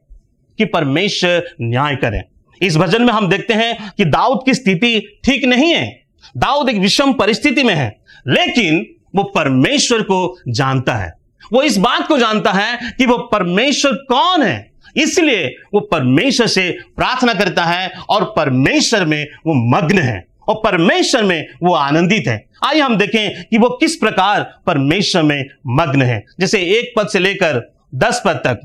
कि 0.58 0.64
परमेश्वर 0.64 1.54
न्याय 1.60 1.96
करें। 1.96 2.22
इस 2.62 2.76
भजन 2.76 3.02
में 3.02 3.12
हम 3.12 3.28
देखते 3.28 3.54
हैं 3.54 3.92
कि 3.96 4.04
दाऊद 4.04 4.40
की 4.46 4.54
स्थिति 4.54 5.20
ठीक 5.24 5.44
नहीं 5.44 5.74
है। 5.74 6.01
दाऊद 6.36 6.68
एक 6.68 6.76
विषम 6.76 7.12
परिस्थिति 7.12 7.62
में 7.62 7.74
है, 7.74 7.88
लेकिन 8.28 8.86
वो 9.16 9.22
परमेश्वर 9.24 10.02
को 10.02 10.36
जानता 10.48 10.94
है। 10.94 11.12
वो 11.52 11.62
इस 11.62 11.76
बात 11.76 12.06
को 12.08 12.18
जानता 12.18 12.52
है 12.52 12.92
कि 12.98 13.06
वो 13.06 13.16
परमेश्वर 13.32 13.92
कौन 14.08 14.42
है। 14.42 14.70
इसलिए 14.96 15.46
वो 15.74 15.80
परमेश्वर 15.80 16.46
से 16.46 16.70
प्रार्थना 16.96 17.34
करता 17.34 17.64
है 17.64 17.90
और 18.08 18.24
परमेश्वर 18.36 19.04
में 19.04 19.24
वो 19.46 19.54
मग्न 19.70 19.98
है 19.98 20.24
और 20.48 20.60
परमेश्वर 20.64 21.22
में 21.22 21.46
वो 21.62 21.74
आनंदित 21.74 22.28
है। 22.28 22.44
आइए 22.64 22.80
हम 22.80 22.96
देखें 22.96 23.42
कि 23.44 23.58
वो 23.58 23.68
किस 23.70 23.96
प्रकार 23.96 24.42
परमेश्वर 24.66 25.22
में 25.22 25.44
मग्न 25.66 26.02
है। 26.02 26.22
जैसे 26.40 26.62
एक 26.78 26.92
पद 26.96 27.08
से 27.08 27.18
लेकर 27.18 27.62
दस 27.94 28.22
पद 28.24 28.42
तक 28.46 28.60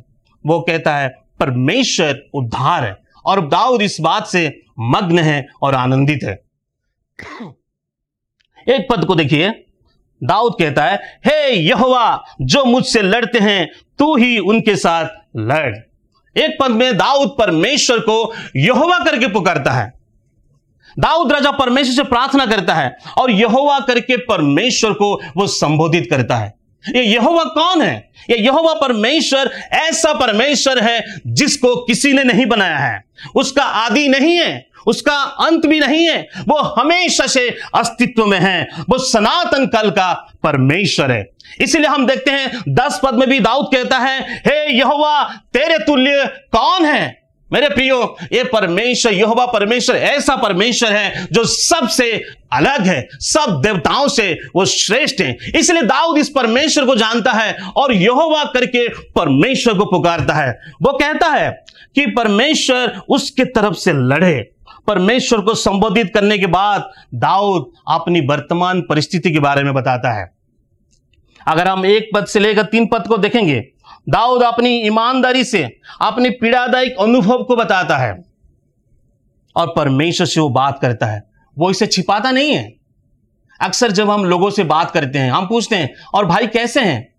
वो 0.46 0.60
कहता 0.62 0.96
है, 0.98 1.08
परमेश्वर 1.40 2.22
उद्धार 2.34 2.84
है 2.84 2.98
और 3.26 3.48
दाऊद 3.48 3.82
इस 3.82 3.98
बात 4.02 4.28
से 4.28 4.62
मग्न 4.80 5.20
है 5.20 5.46
और 5.62 5.76
आनंदित 5.76 6.24
है। 6.24 6.40
एक 8.70 8.88
पद 8.92 9.06
को 9.06 9.16
देखिए। 9.16 9.66
दाऊद 10.24 10.54
कहता 10.60 10.86
है, 10.86 11.20
हे 11.26 11.56
यहोवा, 11.56 12.24
जो 12.42 12.66
मुझसे 12.66 13.02
लड़ते 13.02 13.40
हैं, 13.40 13.72
तू 14.00 14.16
ही 14.16 14.38
उनके 14.38 14.76
साथ 14.76 15.06
लड़। 15.38 15.76
एक 16.38 16.58
पद 16.62 16.72
में 16.72 16.98
दाऊद 16.98 17.36
परमेश्वर 17.40 18.00
को 18.00 18.34
यहोवा 18.56 19.00
करके 19.00 19.28
पुकारता 19.28 19.72
है। 19.72 19.94
दाऊद 21.00 21.32
राजा 21.32 21.52
परमेश्वर 21.52 21.96
से 21.96 22.04
प्रार्थना 22.04 22.46
करता 22.46 22.74
है 22.74 22.98
और 23.18 23.32
यहोवा 23.32 23.80
करके 23.80 24.18
परमेश्वर 24.18 24.94
को 24.94 25.22
वो 25.38 25.48
संबोधित 25.48 26.08
करता 26.10 26.36
है। 26.36 26.58
ये 26.96 27.04
यहोवा 27.04 27.44
कौन 27.44 27.82
है? 27.82 28.12
ये 28.30 28.38
यहोवा 28.38 28.74
परमेश्वर 28.74 29.52
ऐसा 29.74 30.14
परमेश्वर 30.14 30.80
है 30.80 31.06
जिसको 31.28 31.76
किसी 31.76 32.14
ने 32.14 32.24
नहीं 32.24 32.46
बनाया 32.46 32.78
है। 32.78 33.04
उसका 33.36 33.64
आदि 33.64 34.08
नहीं 34.08 34.38
है 34.38 34.67
उसका 34.88 35.18
अंत 35.18 35.66
भी 35.66 35.80
नहीं 35.80 36.10
है। 36.10 36.30
वो 36.48 36.58
हमेशा 36.58 37.28
से 37.28 37.58
अस्तित्व 37.76 38.26
में 38.26 38.40
है। 38.40 38.68
वो 38.90 38.98
सनातन 38.98 39.66
कल 39.66 39.90
का 39.90 40.34
परमेश्वर 40.44 41.12
है। 41.12 41.30
इसीलिए 41.62 41.88
हम 41.88 42.08
देखते 42.08 42.32
हैं, 42.32 42.62
दस 42.70 43.00
पद 43.04 43.14
में 43.14 43.30
भी 43.30 43.40
दाऊद 43.40 43.66
कहता 43.76 43.98
है, 43.98 44.38
हे 44.48 44.78
यहोवा, 44.78 45.24
तेरे 45.54 45.78
तुल्य 45.80 46.26
कौन 46.52 46.86
है? 46.86 47.28
मेरे 47.54 47.70
प्रियो, 47.70 48.18
ये 48.34 48.44
परमेश्वर, 48.44 49.14
यहोवा 49.14 49.46
परमेश्वर, 49.46 49.96
ऐसा 49.96 50.36
परमेश्वर 50.36 50.94
है 50.94 51.28
जो 51.32 51.44
सबसे 51.44 52.24
अलग 52.54 52.82
है। 52.82 53.08
सब 53.14 53.62
देवताओं 53.66 54.08
से 54.08 54.40
वो 54.56 54.66
श्रेष्ठ 54.66 55.22
है। 55.22 55.38
इसलिए 55.56 55.82
दाऊद 55.82 56.18
इस 56.18 56.30
परमेश्वर 56.30 56.86
को 56.86 56.96
जानता 56.96 57.32
है 57.32 57.58
और 57.76 57.94
यहोवा 57.94 58.44
करके 58.44 58.88
परमेश्वर 58.88 59.74
को 59.74 59.86
पुकारता 59.86 60.34
है। 60.34 60.60
वो 60.82 60.94
कहता 60.94 61.28
है 61.28 61.66
कि 61.96 62.06
परमेश्वर 62.06 63.02
उसके 63.10 63.46
तरफ़ 63.46 63.74
से 63.74 63.94
लड़े। 63.94 64.52
परमेश्वर 64.88 65.42
को 65.42 65.54
संबोधित 65.56 66.12
करने 66.14 66.38
के 66.38 66.48
बाद 66.48 66.92
दाऊद 67.14 67.72
अपनी 67.88 68.22
वर्तमान 68.22 68.82
परिस्थिति 68.82 69.32
के 69.32 69.40
बारे 69.40 69.64
में 69.64 69.74
बताता 69.74 70.20
है। 70.20 70.32
अगर 71.48 71.68
हम 71.68 71.86
एक 71.86 72.10
पद 72.14 72.26
से 72.26 72.40
लेकर 72.40 72.64
तीन 72.64 72.88
पद 72.88 73.08
को 73.08 73.18
देखेंगे, 73.18 73.68
दाऊद 74.10 74.44
अपनी 74.44 74.70
ईमानदारी 74.70 75.44
से, 75.44 75.80
अपनी 76.02 76.30
पीड़ादायक 76.30 76.96
अनुभव 77.00 77.44
को 77.44 77.56
बताता 77.56 77.98
है 77.98 78.26
और 79.56 79.74
परमेश्वर 79.76 80.28
से 80.28 80.40
वो 80.40 80.50
बात 80.50 80.80
करता 80.82 81.06
है। 81.06 81.30
वो 81.58 81.72
इसे 81.72 81.88
छिपाता 81.88 82.32
नहीं 82.32 82.52
है। 82.52 82.74
अक्सर 83.62 83.92
जब 83.92 84.10
हम 84.10 84.26
लोगों 84.26 84.50
से 84.50 84.64
बात 84.64 84.92
करते 84.92 85.20
हैं, 85.20 85.32
हम 85.32 85.48
पूछते 85.48 85.76
हैं, 85.76 85.94
और 86.14 86.26
भाई 86.26 86.48
कैसे 86.48 86.82
हैं? 86.82 87.14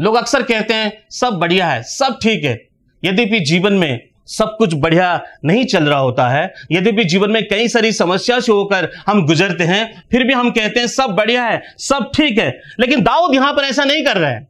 लोग 0.00 0.14
अक्सर 0.14 0.42
कहते 0.42 0.74
हैं, 0.74 0.92
सब 1.10 1.30
बढ़िया 1.30 1.66
है, 1.66 1.82
सब 1.82 2.18
ठीक 2.22 2.44
है। 2.44 2.68
यद्यपि 3.04 3.40
जीवन 3.40 3.72
में 3.72 4.11
सब 4.38 4.54
कुछ 4.58 4.74
बढ़िया 4.74 5.22
नहीं 5.44 5.64
चल 5.64 5.84
रहा 5.84 5.98
होता 5.98 6.28
है। 6.28 6.52
यदि 6.72 6.92
भी 6.92 7.04
जीवन 7.04 7.30
में 7.30 7.42
कई 7.42 7.68
सारी 7.68 7.92
समस्या 7.92 8.40
से 8.40 8.52
होकर 8.52 8.90
हम 9.06 9.26
गुजरते 9.26 9.64
हैं, 9.64 10.04
फिर 10.12 10.24
भी 10.24 10.32
हम 10.32 10.50
कहते 10.50 10.80
हैं, 10.80 10.86
सब 10.86 11.10
बढ़िया 11.10 11.44
है, 11.44 11.62
सब 11.78 12.10
ठीक 12.14 12.38
है। 12.38 12.60
लेकिन 12.80 13.02
दाऊद 13.02 13.34
यहाँ 13.34 13.52
पर 13.52 13.64
ऐसा 13.64 13.84
नहीं 13.84 14.04
कर 14.04 14.16
रहे 14.16 14.30
है। 14.30 14.48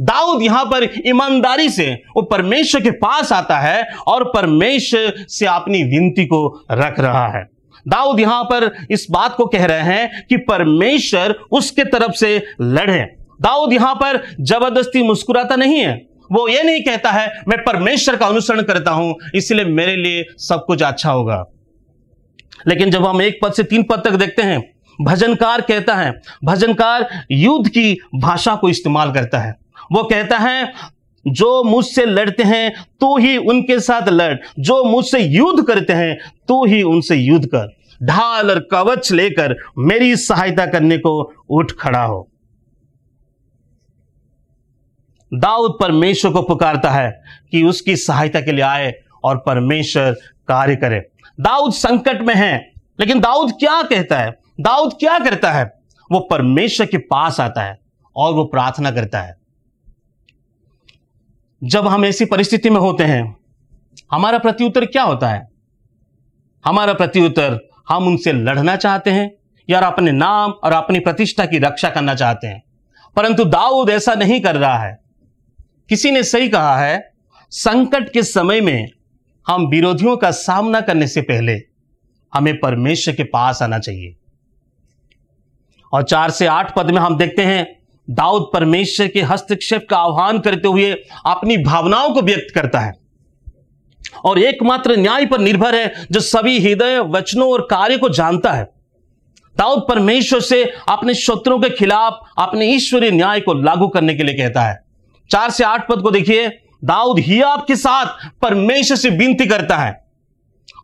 दाऊद 0.00 0.42
यहाँ 0.42 0.64
पर 0.64 0.88
ईमानदारी 1.06 1.68
से, 1.68 2.02
वो 2.16 2.22
परमेश्वर 2.22 2.80
के 2.80 2.90
पास 2.90 3.32
आता 3.32 3.58
है 3.58 3.88
और 4.06 4.24
परमेश्वर 4.24 5.12
से 5.28 5.46
अपनी 5.46 5.82
विनती 5.82 6.24
को 6.24 6.64
रख 6.70 7.00
रहा 7.00 7.26
है। 7.28 7.44
दाऊद 7.88 8.20
यहाँ 8.20 8.44
पर 8.44 8.70
इस 8.90 9.06
बात 9.10 9.34
को 9.34 9.46
कह 9.46 9.64
रहे 9.64 9.80
हैं 9.80 10.24
कि 10.28 10.36
परमेश्वर 10.36 11.34
उसके 11.52 11.84
तरफ़ 11.84 12.12
से 12.12 12.42
लड़े। 12.60 13.00
दाऊद 13.42 13.72
यहाँ 13.72 13.94
पर 13.94 14.22
ज़बरदस्ती 14.40 15.02
मुस्कुराता 15.02 15.56
नहीं 15.56 15.78
है। 15.78 16.07
वो 16.30 16.46
ये 16.48 16.62
नहीं 16.62 16.82
कहता 16.82 17.10
है, 17.10 17.28
मैं 17.48 17.58
परमेश्वर 17.64 18.16
का 18.16 18.26
अनुसरण 18.26 18.62
करता 18.62 18.90
हूँ, 18.90 19.14
इसलिए 19.34 19.64
मेरे 19.64 19.96
लिए 19.96 20.24
सब 20.38 20.64
कुछ 20.66 20.82
अच्छा 20.82 21.10
होगा। 21.10 21.44
लेकिन 22.68 22.90
जब 22.90 23.06
हम 23.06 23.22
एक 23.22 23.38
पद 23.42 23.52
से 23.52 23.62
तीन 23.62 23.82
पद 23.82 24.02
तक 24.04 24.12
देखते 24.14 24.42
हैं, 24.42 24.62
भजनकार 24.98 25.60
कहता 25.60 25.94
है, 25.94 26.12
भजनकार 26.44 27.08
युद्ध 27.30 27.68
की 27.68 27.98
भाषा 28.14 28.54
को 28.54 28.68
इस्तेमाल 28.68 29.12
करता 29.12 29.38
है। 29.38 29.54
वो 29.92 30.02
कहता 30.02 30.38
है, 30.38 30.72
जो 31.26 31.62
मुझसे 31.64 32.04
लड़ते 32.04 32.42
हैं 32.42 32.72
तो 33.00 33.16
ही 33.16 33.36
उनके 33.36 33.78
साथ 33.80 34.08
लड़। 34.08 34.34
जो 34.58 34.82
मुझसे 34.84 35.18
युद्ध 35.20 35.66
करते 35.66 35.92
हैं 35.92 36.18
तो 36.48 36.64
ही 36.64 36.82
उनसे 36.82 37.16
युद्ध 37.16 37.46
कर। 37.46 37.76
ढाल 38.00 38.50
और 38.50 38.58
कवच 38.72 39.10
लेकर 39.12 39.54
मेरी 39.78 40.16
सहायता 40.16 40.66
करने 40.66 40.98
को 40.98 41.20
उठ 41.50 41.72
खड़ा 41.72 42.02
हो। 42.02 42.28
दाऊद 45.34 45.78
परमेश्वर 45.80 46.32
को 46.32 46.42
पुकारता 46.42 46.90
है 46.90 47.22
कि 47.50 47.62
उसकी 47.62 47.96
सहायता 47.96 48.40
के 48.40 48.52
लिए 48.52 48.64
आए 48.64 48.94
और 49.24 49.38
परमेश्वर 49.38 50.12
कार्य 50.48 50.76
करे। 50.76 51.08
दाऊद 51.40 51.72
संकट 51.72 52.22
में 52.22 52.34
है, 52.34 52.72
लेकिन 53.00 53.20
दाऊद 53.20 53.52
क्या 53.52 53.82
कहता 53.82 54.18
है? 54.18 54.38
दाऊद 54.60 54.92
क्या 55.00 55.18
करता 55.18 55.52
है? 55.52 55.80
वो 56.12 56.20
परमेश्वर 56.20 56.86
के 56.86 56.98
पास 56.98 57.40
आता 57.40 57.62
है 57.62 57.78
और 58.16 58.34
वो 58.34 58.44
प्रार्थना 58.44 58.90
करता 58.90 59.20
है। 59.20 59.36
जब 61.64 61.86
हम 61.86 62.04
ऐसी 62.04 62.24
परिस्थिति 62.24 62.70
में 62.70 62.80
होते 62.80 63.04
हैं, 63.04 63.36
हमारा 64.12 64.38
प्रत्युत्तर 64.38 64.84
क्या 64.84 65.02
होता 65.02 65.28
है? 65.28 65.48
हमारा 66.64 66.94
प्रत्युत्तर, 66.94 67.68
हम 67.88 68.06
उनसे 68.06 68.32
लड़ना 68.32 68.76
चाहते 68.76 69.10
हैं 69.10 69.34
या 69.70 69.80
अपने 69.80 70.12
नाम 70.12 70.50
और 70.50 70.72
अपनी 70.72 71.00
प्रतिष्ठा 71.00 71.46
की 71.46 71.58
रक्षा 71.58 71.90
करना 71.90 72.14
चाहते 72.14 72.46
हैं। 72.46 72.62
परंतु 73.16 73.44
दाऊद 73.44 73.90
ऐसा 73.90 74.14
नहीं 74.14 74.40
कर 74.40 74.56
रहा 74.56 74.78
है। 74.78 75.07
किसी 75.88 76.10
ने 76.10 76.22
सही 76.22 76.48
कहा 76.48 76.78
है, 76.78 77.12
संकट 77.50 78.12
के 78.12 78.22
समय 78.22 78.60
में 78.60 78.88
हम 79.48 79.66
विरोधियों 79.66 80.16
का 80.16 80.30
सामना 80.30 80.80
करने 80.80 81.06
से 81.06 81.20
पहले 81.20 81.62
हमें 82.34 82.60
परमेश्वर 82.60 83.14
के 83.14 83.24
पास 83.24 83.62
आना 83.62 83.78
चाहिए। 83.78 84.16
और 85.92 86.02
चार 86.02 86.30
से 86.30 86.46
आठ 86.46 86.76
पद 86.76 86.90
में 86.90 87.00
हम 87.00 87.18
देखते 87.18 87.42
हैं, 87.42 87.78
दाऊद 88.10 88.50
परमेश्वर 88.52 89.08
के 89.08 89.22
हस्तक्षेप 89.22 89.86
का 89.90 89.98
आह्वान 89.98 90.38
करते 90.38 90.68
हुए 90.68 90.92
अपनी 91.26 91.56
भावनाओं 91.56 92.10
को 92.10 92.22
व्यक्त 92.22 92.54
करता 92.54 92.80
है। 92.80 92.92
और 94.24 94.38
एकमात्र 94.38 94.96
न्याय 94.96 95.26
पर 95.26 95.38
निर्भर 95.38 95.74
है, 95.74 96.06
जो 96.12 96.20
सभी 96.20 96.60
हृदय, 96.60 96.98
वचनों 96.98 97.52
और 97.52 97.68
कार्य 97.70 97.96
को 97.96 98.08
जानता 98.08 98.52
है। 98.52 98.64
दाऊद 99.56 99.86
परमेश्वर 99.88 100.40
से 100.40 100.72
अपने 100.88 101.14
शत्रुओं 101.14 101.60
के 101.60 101.70
खिलाफ 101.70 102.20
अपने 102.38 102.66
ईश्वरीय 102.66 103.10
न्याय 103.10 103.40
को 103.40 103.54
लागू 103.54 103.88
करने 103.88 104.14
के 104.14 104.22
लिए 104.22 104.34
कहता 104.34 104.62
है। 104.62 104.87
चार 105.30 105.50
से 105.50 105.64
आठ 105.64 105.88
पद 105.88 106.02
को 106.02 106.10
देखिए, 106.10 106.48
दाऊद 106.84 107.18
ही 107.18 107.42
आपके 107.42 107.76
साथ 107.76 108.06
परमेश्वर 108.42 108.96
से 108.96 109.10
विनती 109.10 109.46
करता 109.46 109.76
है। 109.76 110.08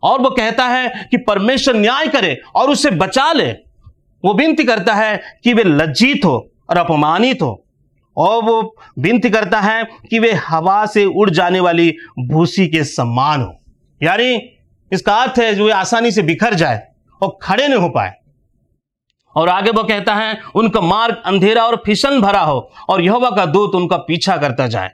और 0.03 0.21
वो 0.21 0.29
कहता 0.29 0.65
है 0.65 1.07
कि 1.11 1.17
परमेश्वर 1.17 1.75
न्याय 1.75 2.07
करे 2.07 2.41
और 2.55 2.69
उसे 2.69 2.91
बचा 2.91 3.33
ले। 3.33 3.51
वो 4.25 4.33
विनती 4.33 4.63
करता 4.63 4.93
है 4.93 5.21
कि 5.43 5.53
वे 5.53 5.63
लज्जित 5.63 6.25
हो 6.25 6.51
और 6.69 6.77
अपमानित 6.77 7.41
हो। 7.41 7.65
और 8.17 8.43
वो 8.43 8.75
विनती 8.99 9.29
करता 9.29 9.61
है 9.61 9.83
कि 9.83 10.19
वे 10.19 10.33
हवा 10.33 10.85
से 10.85 11.05
उड़ 11.05 11.29
जाने 11.29 11.59
वाली 11.59 11.95
भूसी 12.19 12.67
के 12.67 12.83
सम्मान 12.83 13.41
हो। 13.41 13.55
यानी, 14.03 14.49
इसका 14.91 15.15
अर्थ 15.15 15.39
है 15.39 15.55
जो 15.55 15.71
आसानी 15.71 16.11
से 16.11 16.21
बिखर 16.21 16.53
जाए 16.53 16.87
और 17.21 17.37
खड़े 17.41 17.67
नहीं 17.67 17.79
हो 17.79 17.89
पाए। 17.89 18.13
और 19.35 19.49
आगे 19.49 19.71
वो 19.71 19.83
कहता 19.83 20.15
है, 20.15 20.41
उनका 20.55 20.81
मार्ग 20.81 21.21
अंधेरा 21.25 21.63
और 21.63 21.83
फिशन 21.85 22.21
भरा 22.21 22.41
हो 22.41 22.71
और 22.89 23.01
यहोवा 23.01 23.29
का 23.29 23.45
दूत 23.45 23.75
उनका 23.75 23.97
पीछा 23.97 24.37
करता 24.37 24.67
जाए। 24.67 24.91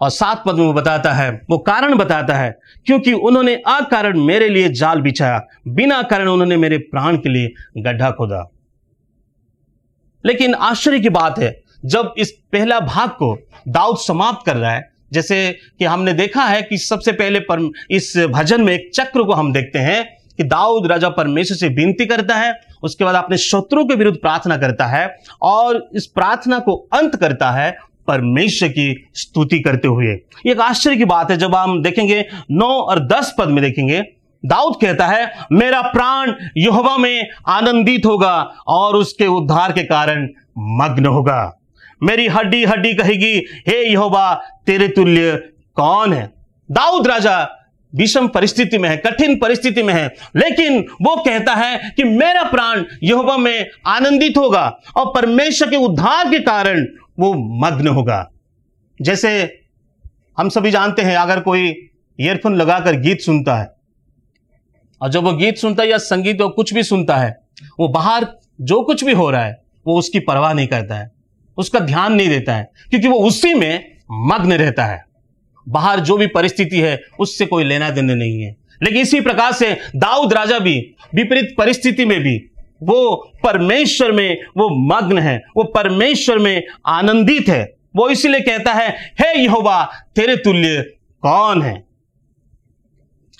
और 0.00 0.10
सात 0.10 0.42
पद 0.46 0.54
में 0.54 0.66
वो 0.66 0.72
बताता 0.72 1.12
है, 1.12 1.40
वो 1.50 1.58
कारण 1.58 1.94
बताता 1.94 2.34
है, 2.34 2.58
क्योंकि 2.86 3.12
उन्होंने 3.12 3.54
अकारण 3.54 4.20
मेरे 4.20 4.48
लिए 4.48 4.68
जाल 4.68 5.00
बिछाया, 5.00 5.46
बिना 5.68 6.02
कारण 6.02 6.28
उन्होंने 6.28 6.56
मेरे 6.56 6.78
प्राण 6.78 7.16
के 7.16 7.28
लिए 7.28 7.52
गड्ढा 7.78 8.10
खोदा। 8.10 8.50
लेकिन 10.26 10.54
आश्चर्य 10.54 11.00
की 11.00 11.08
बात 11.08 11.38
है, 11.38 11.62
जब 11.84 12.14
इस 12.18 12.30
पहला 12.52 12.80
भाग 12.80 13.08
को 13.08 13.38
दाऊद 13.68 13.98
समाप्त 13.98 14.46
कर 14.46 14.56
रहा 14.56 14.72
है, 14.72 14.92
जैसे 15.12 15.58
कि 15.78 15.84
हमने 15.84 16.12
देखा 16.12 16.44
है 16.44 16.62
कि 16.62 16.78
सबसे 16.78 17.12
पहले 17.12 17.40
पर 17.40 17.70
इस 17.90 18.18
भजन 18.30 18.60
में 18.60 18.72
एक 18.72 18.90
चक्र 18.94 19.22
को 19.22 19.32
हम 19.32 19.52
देखते 19.52 19.78
हैं 19.78 20.19
कि 20.36 20.44
दाऊद 20.44 20.86
राजा 20.86 21.08
परमेश्वर 21.08 21.56
से 21.56 21.68
विनती 21.68 22.06
करता 22.06 22.34
है, 22.34 22.60
उसके 22.82 23.04
बाद 23.04 23.14
अपने 23.14 23.36
शत्रुओं 23.36 23.84
के 23.84 23.94
विरुद्ध 23.94 24.18
प्रार्थना 24.18 24.56
करता 24.56 24.86
है 24.86 25.16
और 25.42 25.90
इस 25.94 26.06
प्रार्थना 26.06 26.58
को 26.58 26.76
अंत 26.92 27.16
करता 27.16 27.50
है 27.50 27.70
परमेश्वर 28.08 28.68
की 28.68 29.08
स्तुति 29.14 29.60
करते 29.60 29.88
हुए। 29.88 30.16
एक 30.46 30.60
आश्चर्य 30.60 30.96
की 30.96 31.04
बात 31.04 31.30
है, 31.30 31.36
जब 31.36 31.54
हम 31.54 31.82
देखेंगे, 31.82 32.26
नौ 32.50 32.66
और 32.66 33.06
दस 33.06 33.34
पद 33.38 33.48
में 33.48 33.64
देखेंगे, 33.64 34.00
दाऊद 34.46 34.74
कहता 34.80 35.06
है, 35.06 35.32
मेरा 35.52 35.82
प्राण 35.82 36.32
यहोवा 36.56 36.96
में 36.96 37.28
आनंदित 37.48 38.06
होगा 38.06 38.50
और 38.66 38.96
उसके 38.96 39.26
उद्धार 39.26 39.72
के 39.72 39.82
कारण 39.82 40.28
मग्न 40.58 41.06
होगा। 41.06 41.58
मेरी 42.02 42.26
हड्डी 42.26 42.64
हड्डी 42.64 42.94
कहेगी, 42.94 43.34
हे 43.68 43.90
यहोवा, 43.90 44.34
तेरे 44.66 44.88
तुल्य 44.88 45.36
कौन 45.74 46.12
है? 46.12 46.32
दाऊद 46.70 47.06
राजा 47.06 47.48
विषम 47.94 48.28
परिस्थिति 48.28 48.78
में 48.78 48.88
है, 48.88 48.96
कठिन 48.96 49.38
परिस्थिति 49.38 49.82
में 49.82 49.94
है। 49.94 50.14
लेकिन 50.36 50.86
वो 51.02 51.16
कहता 51.16 51.54
है 51.54 51.92
कि 51.96 52.04
मेरा 52.04 52.42
प्राण 52.42 52.84
यहोवा 53.02 53.36
में 53.36 53.66
आनंदित 53.86 54.36
होगा 54.36 54.80
और 54.96 55.12
परमेश्वर 55.14 55.70
के 55.70 55.76
उद्धार 55.76 56.30
के 56.30 56.38
कारण 56.38 56.86
वो 57.18 57.34
मग्न 57.60 57.86
होगा। 57.86 58.30
जैसे 59.02 59.60
हम 60.38 60.48
सभी 60.48 60.70
जानते 60.70 61.02
हैं, 61.02 61.16
अगर 61.16 61.40
कोई 61.40 61.90
ईयरफोन 62.20 62.56
लगाकर 62.56 62.96
गीत 62.96 63.20
सुनता 63.20 63.56
है, 63.56 63.70
और 65.02 65.08
जब 65.08 65.24
वो 65.24 65.32
गीत 65.32 65.56
सुनता 65.56 65.82
है 65.82 65.88
या 65.88 65.98
संगीत 65.98 66.40
और 66.40 66.48
कुछ 66.48 66.74
भी 66.74 66.82
सुनता 66.82 67.16
है, 67.16 67.40
वो 67.80 67.88
बाहर 67.88 68.26
जो 68.60 68.82
कुछ 68.82 69.04
भी 69.04 69.12
हो 69.12 69.30
रहा 69.30 69.44
है, 69.44 69.62
वो 69.86 69.98
उसकी 69.98 70.18
परवाह 70.18 70.52
नहीं 70.52 70.66
करता 70.66 70.94
है, 70.94 71.10
उसका 71.58 71.78
ध्यान 71.78 72.12
नहीं 72.12 72.28
देता 72.28 72.54
है, 72.54 72.70
क्योंकि 72.90 73.08
वो 73.08 73.18
उसी 73.18 73.54
में 73.54 73.98
मग्न 74.10 74.52
रहता 74.52 74.84
है। 74.84 75.09
बाहर 75.68 76.00
जो 76.00 76.16
भी 76.16 76.26
परिस्थिति 76.26 76.80
है, 76.80 77.02
उससे 77.18 77.46
कोई 77.46 77.64
लेना 77.64 77.90
देना 77.90 78.14
नहीं 78.14 78.42
है। 78.42 78.56
लेकिन 78.82 79.00
इसी 79.00 79.20
प्रकार 79.20 79.52
से 79.52 79.76
दाऊद 79.96 80.32
राजा 80.32 80.58
भी, 80.58 80.94
विपरीत 81.14 81.54
परिस्थिति 81.58 82.04
में 82.04 82.20
भी, 82.20 82.36
वो 82.82 83.32
परमेश्वर 83.44 84.12
में 84.12 84.42
वो 84.56 84.94
मग्न 84.94 85.18
है, 85.18 85.42
वो 85.56 85.64
परमेश्वर 85.64 86.38
में 86.38 86.62
आनंदित 86.86 87.48
है। 87.48 87.76
वो 87.96 88.08
इसीलिए 88.08 88.40
कहता 88.40 88.72
है, 88.72 88.90
हे 88.90 89.42
यहोवा, 89.42 89.90
तेरे 90.16 90.36
तुल्य 90.36 90.82
कौन 91.22 91.62
है? 91.62 91.84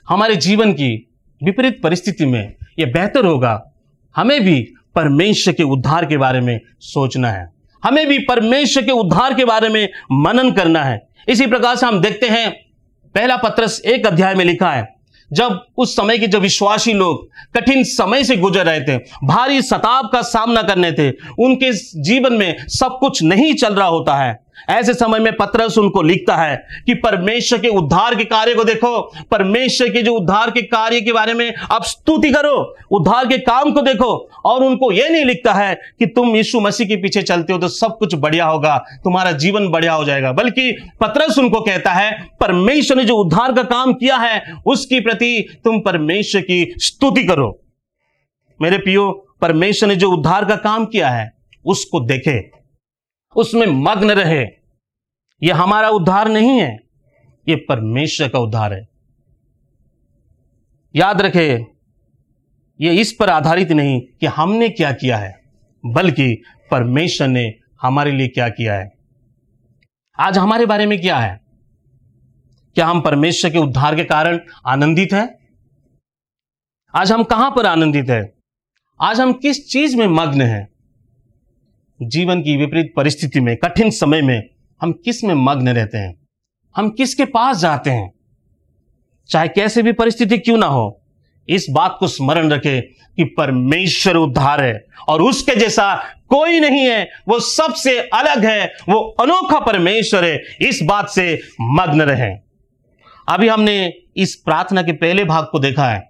हमारे 0.08 0.36
जीवन 0.36 0.72
की 0.72 1.08
विपरीत 1.44 1.82
परिस्थिति 1.82 2.26
में 2.26 2.54
यह 2.78 2.86
बेहतर 2.86 3.24
होगा। 3.24 3.72
हमें 4.16 4.44
भी 4.44 4.72
परमेश्वर 4.94 5.54
के 5.54 5.62
उद्धार 5.62 6.06
के 6.06 6.16
बारे 6.16 6.40
में 6.40 6.60
सोचना 6.80 7.30
है। 7.30 7.59
हमें 7.84 8.06
भी 8.06 8.18
परमेश्वर 8.18 8.84
के 8.84 8.92
उद्धार 8.92 9.34
के 9.34 9.44
बारे 9.44 9.68
में 9.68 9.88
मनन 10.12 10.50
करना 10.52 10.82
है। 10.82 11.00
इसी 11.28 11.46
प्रकार 11.46 11.76
से 11.76 11.86
हम 11.86 12.00
देखते 12.00 12.28
हैं, 12.28 12.50
पहला 13.14 13.36
पत्रस 13.36 13.80
एक 13.86 14.06
अध्याय 14.06 14.34
में 14.34 14.44
लिखा 14.44 14.70
है, 14.70 14.88
जब 15.30 15.60
उस 15.78 15.94
समय 15.96 16.18
के 16.18 16.26
जो 16.26 16.38
विश्वासी 16.40 16.92
लोग 16.92 17.28
कठिन 17.54 17.82
समय 17.84 18.24
से 18.24 18.36
गुजर 18.36 18.66
रहे 18.66 18.80
थे, 18.80 18.96
भारी 19.24 19.62
सताब 19.62 20.10
का 20.12 20.22
सामना 20.22 20.62
करने 20.62 20.92
थे, 20.92 21.10
उनके 21.38 21.72
जीवन 22.02 22.32
में 22.32 22.66
सब 22.68 22.96
कुछ 23.00 23.22
नहीं 23.22 23.54
चल 23.54 23.74
रहा 23.74 23.88
होता 23.88 24.16
है। 24.16 24.38
ऐसे 24.68 24.94
समय 24.94 25.18
में 25.18 25.32
पत्रस 25.36 25.78
उनको 25.78 26.02
लिखता 26.02 26.36
है 26.36 26.56
कि 26.86 26.94
परमेश्वर 26.96 27.58
के 27.58 27.68
उद्धार 27.68 28.14
के 28.14 28.24
कार्य 28.24 28.54
को 28.54 28.64
देखो, 28.64 29.00
परमेश्वर 29.30 29.88
के 29.88 30.02
जो 30.02 30.14
उद्धार 30.14 30.50
के 30.50 30.62
कार्य 30.62 31.00
के 31.00 31.12
बारे 31.12 31.34
में 31.34 31.52
आप 31.72 31.84
स्तुति 31.84 32.30
करो, 32.30 32.56
उद्धार 32.90 33.26
के 33.26 33.38
काम 33.38 33.70
को 33.72 33.82
देखो, 33.82 34.12
और 34.44 34.64
उनको 34.64 34.90
यह 34.92 35.08
नहीं 35.08 35.24
लिखता 35.24 35.52
है 35.52 35.74
कि 35.98 36.06
तुम 36.06 36.36
यीशु 36.36 36.60
मसीह 36.60 36.86
के 36.86 36.96
पीछे 36.96 37.22
चलते 37.22 37.52
हो 37.52 37.58
तो 37.58 37.68
सब 37.68 37.96
कुछ 37.98 38.14
बढ़िया 38.14 38.46
होगा, 38.46 38.76
तुम्हारा 39.04 39.32
जीवन 39.32 39.68
बढ़िया 39.68 39.92
हो 39.92 40.04
जाएगा। 40.04 40.32
बल्कि 40.32 40.70
पत्रस 41.00 41.38
उनको 41.38 41.60
कहता 41.60 41.92
है, 41.92 42.12
परमेश्वर 42.40 42.96
ने 42.96 43.04
जो 43.04 43.16
उद्धार 43.16 43.52
का 43.52 43.62
काम 43.64 43.92
किया 43.92 44.16
है, 44.16 44.42
उसके 44.66 45.00
प्रति 45.00 45.60
तुम 45.64 45.80
परमेश्वर 45.80 46.40
की 46.42 46.74
स्तुति 46.78 47.24
करो। 47.24 47.58
मेरे 48.60 48.78
पियो 48.78 49.10
परमेश्वर 49.40 49.88
ने 49.88 49.96
जो 49.96 50.10
उद्धार 50.10 50.44
का 50.44 50.56
काम 50.56 50.84
किया 50.84 51.08
है, 51.08 51.30
उसको 51.64 52.00
देखे। 52.00 52.38
उसमें 53.36 53.66
मग्न 53.66 54.10
रहे। 54.10 54.46
यह 55.42 55.56
हमारा 55.56 55.88
उद्धार 55.88 56.28
नहीं 56.28 56.60
है 56.60 56.78
यह 57.48 57.64
परमेश्वर 57.68 58.28
का 58.28 58.38
उद्धार 58.38 58.72
है। 58.72 58.88
याद 60.96 61.20
रखे 61.22 61.66
यह 62.80 63.00
इस 63.00 63.12
पर 63.12 63.30
आधारित 63.30 63.72
नहीं 63.72 64.00
कि 64.00 64.26
हमने 64.26 64.68
क्या 64.68 64.92
किया 64.92 65.16
है, 65.16 65.40
बल्कि 65.86 66.42
परमेश्वर 66.70 67.28
ने 67.28 67.54
हमारे 67.82 68.12
लिए 68.12 68.28
क्या 68.28 68.48
किया 68.48 68.74
है। 68.74 68.92
आज 70.18 70.38
हमारे 70.38 70.66
बारे 70.66 70.86
में 70.86 71.00
क्या 71.00 71.18
है? 71.18 71.40
क्या 72.74 72.86
हम 72.86 73.00
परमेश्वर 73.00 73.50
के 73.50 73.58
उद्धार 73.58 73.96
के 73.96 74.04
कारण 74.04 74.40
आनंदित 74.66 75.12
हैं? 75.12 75.38
आज 76.94 77.12
हम 77.12 77.24
कहाँ 77.24 77.50
पर 77.50 77.66
आनंदित 77.66 78.10
हैं? 78.10 78.32
आज 79.00 79.20
हम 79.20 79.32
किस 79.32 79.70
चीज़ 79.70 79.96
में 79.96 80.06
मग्न 80.06 80.42
हैं? 80.42 80.69
जीवन 82.02 82.42
की 82.42 82.56
विपरीत 82.56 82.92
परिस्थिति 82.96 83.40
में, 83.40 83.56
कठिन 83.56 83.90
समय 83.90 84.22
में 84.22 84.42
हम 84.82 84.92
किसमें 84.92 85.34
मग्न 85.34 85.68
रहते 85.68 85.98
हैं? 85.98 86.28
हम 86.76 86.90
किसके 86.90 87.24
पास 87.24 87.58
जाते 87.58 87.90
हैं? 87.90 88.12
चाहे 89.28 89.48
कैसे 89.48 89.82
भी 89.82 89.92
परिस्थिति 89.92 90.38
क्यों 90.38 90.58
ना 90.58 90.66
हो, 90.66 91.00
इस 91.48 91.66
बात 91.70 91.96
को 92.00 92.06
स्मरण 92.06 92.50
रखे 92.50 92.80
कि 93.16 93.24
परमेश्वर 93.24 94.16
उद्धार 94.16 94.62
है 94.62 94.86
और 95.08 95.22
उसके 95.22 95.56
जैसा 95.56 95.94
कोई 96.28 96.60
नहीं 96.60 96.86
है। 96.86 97.10
वो 97.28 97.40
सबसे 97.40 97.98
अलग 98.00 98.44
है, 98.44 98.72
वो 98.88 99.16
अनोखा 99.20 99.60
परमेश्वर 99.60 100.24
है। 100.24 100.42
इस 100.60 100.80
बात 100.82 101.08
से 101.08 101.40
मग्न 101.60 102.02
रहे। 102.02 102.36
अभी 103.28 103.48
हमने 103.48 103.94
इस 104.16 104.34
प्रार्थना 104.34 104.82
के 104.82 104.92
पहले 104.92 105.24
भाग 105.24 105.44
को 105.52 105.58
देखा 105.58 105.88
है। 105.88 106.09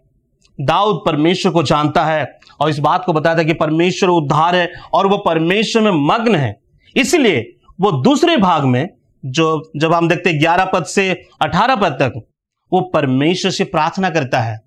दाऊद 0.61 1.03
परमेश्वर 1.07 1.53
को 1.53 1.63
जानता 1.63 2.05
है 2.05 2.39
और 2.61 2.71
इस 2.71 2.79
बात 2.79 3.05
को 3.05 3.13
बताया 3.13 3.39
था 3.39 3.43
कि 3.43 3.53
परमेश्वर 3.53 4.09
उद्धार 4.09 4.57
है 4.57 4.73
और 4.93 5.07
वह 5.07 5.23
परमेश्वर 5.27 5.83
में 5.83 5.93
मग्न 5.95 6.35
है। 6.35 6.61
इसलिए 6.97 7.57
वो 7.81 7.93
दूसरे 7.93 8.37
भाग 8.37 8.65
में, 8.65 8.89
जो, 9.25 9.71
जब 9.77 9.93
हम 9.93 10.09
देखते 10.09 10.33
ग्यारह 10.33 10.65
पद 10.65 10.85
से 10.85 11.29
अठारह 11.43 11.77
पद 11.77 11.91
तक, 11.91 12.29
वो 12.73 12.81
परमेश्वर 12.81 13.51
से 13.51 13.65
प्रार्थना 13.65 14.11
करता 14.11 14.41
है 14.41 14.61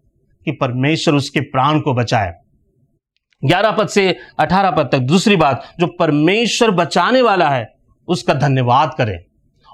कि 0.46 0.52
परमेश्वर 0.52 1.16
उसके 1.16 1.40
प्राण 1.40 1.80
को 1.80 1.94
बचाए। 1.94 2.34
ग्यारह 3.46 3.72
पद 3.72 3.88
से 3.88 4.18
अठारह 4.40 4.72
पद 4.72 4.90
तक 4.92 5.00
दूसरी 5.00 5.36
बात, 5.36 5.74
जो 5.80 5.88
परमेश्वर 5.88 6.72
बचाने 6.72 7.22
वाला 7.22 7.50
है, 7.50 7.74
उसका 8.08 8.34
धन्यवाद 8.34 8.92
करें। 8.98 9.20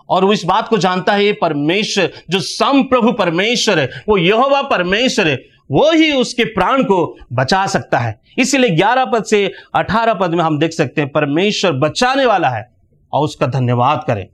और 0.10 0.25
वो 0.25 0.34
इस 0.34 0.45
बात 0.45 0.67
को 0.67 0.77
जानता 0.77 1.13
है, 1.13 1.25
ये 1.25 1.34
परमेश्वर, 1.34 2.12
जो 2.29 2.39
सम 2.39 2.84
प्रभु 2.84 3.12
परमेश्वर 3.12 3.79
है, 3.79 3.89
वो 4.10 4.17
यहोवा 4.17 4.62
परमेश्वर 4.62 5.27
है 5.27 5.59
वो 5.71 5.91
ही 5.91 6.12
उसके 6.12 6.43
प्राण 6.43 6.84
को 6.84 7.17
बचा 7.34 7.67
सकता 7.67 7.99
है। 7.99 8.21
इसलिए 8.38 8.69
ग्यारह 8.69 9.05
पद 9.05 9.23
से 9.23 9.51
अठारह 9.75 10.13
पद 10.13 10.29
में 10.29 10.43
हम 10.43 10.60
देख 10.60 10.71
सकते 10.71 11.01
हैं, 11.01 11.12
परमेश्वर 11.12 11.71
बचाने 11.71 12.25
वाला 12.25 12.49
है 12.49 12.75
और 13.13 13.23
उसका 13.23 13.47
धन्यवाद 13.47 14.03
करें। 14.08 14.27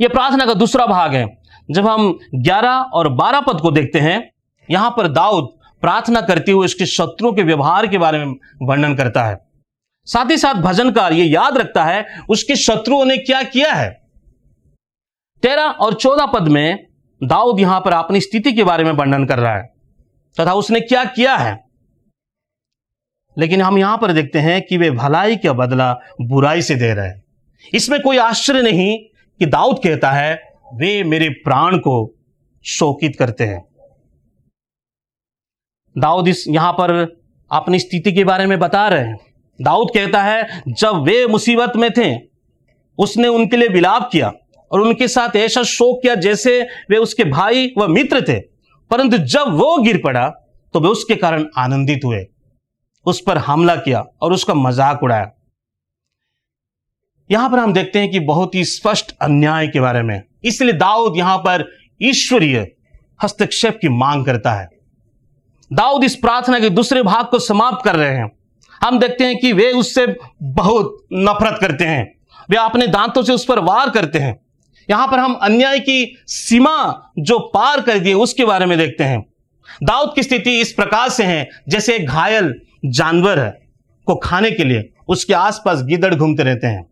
यह 0.00 0.08
प्रार्थना 0.08 0.46
का 0.46 0.54
दूसरा 0.54 0.86
भाग 0.86 1.14
है। 1.14 1.38
जब 1.70 1.86
हम 1.86 2.18
ग्यारह 2.34 2.70
और 2.70 3.08
बारह 3.08 3.40
पद 3.40 3.60
को 3.60 3.70
देखते 3.70 3.98
हैं, 3.98 4.30
यहाँ 4.70 4.90
पर 4.90 5.08
दाऊद 5.08 5.48
प्रार्थना 5.82 6.20
करते 6.20 6.52
हुए 6.52 6.64
उसके 6.64 6.86
शत्रुओं 6.86 7.32
के 7.32 7.42
व्यवहार 7.42 7.86
के 7.86 7.98
बारे 7.98 8.24
में 8.24 8.34
वर्णन 8.62 8.94
करता 8.94 9.24
है। 9.24 9.36
साथ 10.04 10.30
ही 10.30 10.38
साथ 10.38 10.54
भजनकार 10.54 11.12
ये 11.12 11.24
याद 11.24 11.58
रखता 11.58 11.84
है, 11.84 12.06
उसके 12.28 12.56
शत्रुओं 12.56 13.04
ने 13.04 13.16
क्या 13.16 13.42
किया 13.42 13.72
है? 13.72 13.90
तेरह 15.42 15.62
और 15.62 15.94
चौदह 15.94 16.26
पद 16.26 16.48
में 16.48 16.86
दाऊद 17.22 17.60
यहाँ 17.60 17.80
पर 17.80 17.92
अपनी 17.92 18.20
स्थिति 18.20 18.52
के 18.52 18.64
बारे 18.64 18.84
में 18.84 18.92
वर्णन 18.92 19.24
कर 19.24 19.38
रहा 19.38 19.56
है। 19.56 19.73
तथा 20.40 20.52
उसने 20.52 20.80
क्या 20.80 21.04
किया 21.04 21.36
है? 21.36 21.64
लेकिन 23.38 23.62
हम 23.62 23.78
यहाँ 23.78 23.98
पर 23.98 24.12
देखते 24.12 24.38
हैं 24.38 24.62
कि 24.62 24.76
वे 24.76 24.90
भलाई 24.90 25.36
का 25.36 25.52
बदला 25.52 25.92
बुराई 26.20 26.62
से 26.62 26.74
दे 26.74 26.94
रहे 26.94 27.08
हैं। 27.08 27.24
इसमें 27.74 28.02
कोई 28.02 28.16
आश्चर्य 28.16 28.62
नहीं 28.62 28.98
कि 29.38 29.46
दाऊद 29.46 29.78
कहता 29.78 30.10
है, 30.10 30.52
वे 30.74 31.04
मेरे 31.04 31.28
प्राण 31.28 31.76
को 31.76 32.14
शोकित 32.64 33.16
करते 33.18 33.44
हैं। 33.44 33.64
दाऊद 35.98 36.28
इस 36.28 36.44
यहाँ 36.48 36.72
पर 36.72 37.16
अपनी 37.50 37.78
स्थिति 37.78 38.12
के 38.12 38.24
बारे 38.24 38.46
में 38.46 38.58
बता 38.58 38.88
रहे 38.88 39.04
हैं। 39.04 39.18
दाऊद 39.62 39.88
कहता 39.94 40.22
है, 40.22 40.62
जब 40.68 40.94
वे 40.94 41.26
मुसीबत 41.26 41.72
में 41.76 41.90
थे, 41.90 42.16
उसने 42.98 43.28
उनके 43.28 43.56
लिए 43.56 43.68
विलाप 43.68 44.08
किया 44.12 44.32
और 44.72 44.80
उनके 44.80 45.08
साथ 45.08 45.36
ऐसा 45.36 45.62
शोक 45.62 46.02
किया 46.02 46.14
जैसे 46.14 46.62
वे 46.62 46.96
उसके 46.96 47.24
भाई 47.24 47.74
व 47.78 47.88
मित्र 47.88 48.20
थे। 48.20 48.53
परंतु 48.90 49.18
जब 49.18 49.52
वो 49.52 49.76
गिर 49.82 50.00
पड़ा 50.04 50.28
तो 50.74 50.80
वे 50.80 50.88
उसके 50.88 51.14
कारण 51.16 51.46
आनंदित 51.58 52.04
हुए। 52.04 52.24
उस 53.06 53.20
पर 53.20 53.38
हमला 53.38 53.74
किया 53.76 54.04
और 54.22 54.32
उसका 54.32 54.54
मज़ाक 54.54 55.02
उड़ाया। 55.02 55.30
यहाँ 57.30 57.50
पर 57.50 57.58
हम 57.58 57.72
देखते 57.72 57.98
हैं 57.98 58.10
कि 58.10 58.20
बहुत 58.22 58.54
ही 58.54 58.64
स्पष्ट 58.64 59.14
अन्याय 59.22 59.66
के 59.66 59.80
बारे 59.80 60.02
में। 60.02 60.22
इसलिए 60.44 60.72
दाऊद 60.74 61.16
यहाँ 61.16 61.36
पर 61.38 61.64
ईश्वरीय 62.00 62.66
हस्तक्षेप 63.20 63.78
की 63.82 63.88
मांग 63.90 64.24
करता 64.26 64.52
है। 64.52 64.68
दाऊद 65.70 66.04
इस 66.04 66.16
प्रार्थना 66.16 66.58
के 66.58 66.70
दूसरे 66.70 67.02
भाग 67.02 67.26
को 67.26 67.38
समाप्त 67.38 67.84
कर 67.84 67.96
रहे 67.96 68.16
हैं। 68.16 68.30
हम 68.80 68.98
देखते 68.98 69.24
हैं 69.24 69.38
कि 69.38 69.52
वे 69.52 69.70
उससे 69.72 70.06
बहुत 70.42 70.96
नफरत 71.12 71.58
करते 71.60 71.84
हैं। 71.84 72.04
वे 72.48 72.56
अपने 72.56 72.86
दांतों 72.88 73.22
से 73.22 73.32
उस 73.32 73.44
पर 73.44 73.58
वार 73.60 73.90
करते 73.90 74.18
हैं। 74.18 74.38
यहाँ 74.90 75.06
पर 75.06 75.18
हम 75.18 75.34
अन्याय 75.34 75.78
की 75.78 76.16
सीमा 76.26 77.12
जो 77.18 77.38
पार 77.38 77.80
कर 77.80 77.98
दिए 77.98 78.14
उसके 78.14 78.44
बारे 78.44 78.66
में 78.66 78.78
देखते 78.78 79.04
हैं। 79.04 79.24
दाऊद 79.82 80.12
की 80.14 80.22
स्थिति 80.22 80.60
इस 80.60 80.72
प्रकार 80.72 81.08
से 81.08 81.24
है, 81.24 81.48
जैसे 81.68 81.98
घायल 81.98 82.54
जानवर 82.84 83.40
को 84.06 84.14
खाने 84.14 84.50
के 84.50 84.64
लिए, 84.64 84.90
उसके 85.08 85.34
आसपास 85.34 85.82
गिदड़ 85.82 86.14
घूमते 86.14 86.42
रहते 86.42 86.66
हैं। 86.66 86.86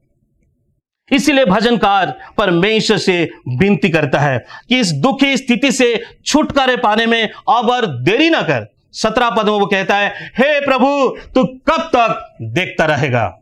इसीलिए 1.13 1.45
भजनकार 1.45 2.15
परमेश्वर 2.39 2.99
से 2.99 3.31
विनती 3.49 3.89
करता 3.89 4.19
है 4.19 4.45
कि 4.69 4.79
इस 4.81 4.93
दुखी 4.93 5.37
स्थिति 5.37 5.73
से 5.73 6.03
छुटकारे 6.27 6.77
पाने 6.77 7.07
में 7.07 7.29
और 7.49 7.87
देरी 8.03 8.31
ना 8.31 8.43
कर। 8.43 8.67
सत्रह 8.93 9.31
पद 9.31 9.47
में 9.47 9.59
वो 9.59 9.67
कहता 9.67 9.97
है, 9.97 10.09
हे 10.39 10.61
प्रभु, 10.61 11.17
तू 11.35 11.45
कब 11.45 11.91
तक 11.97 12.37
देखता 12.43 12.85
रहेगा? 12.85 13.42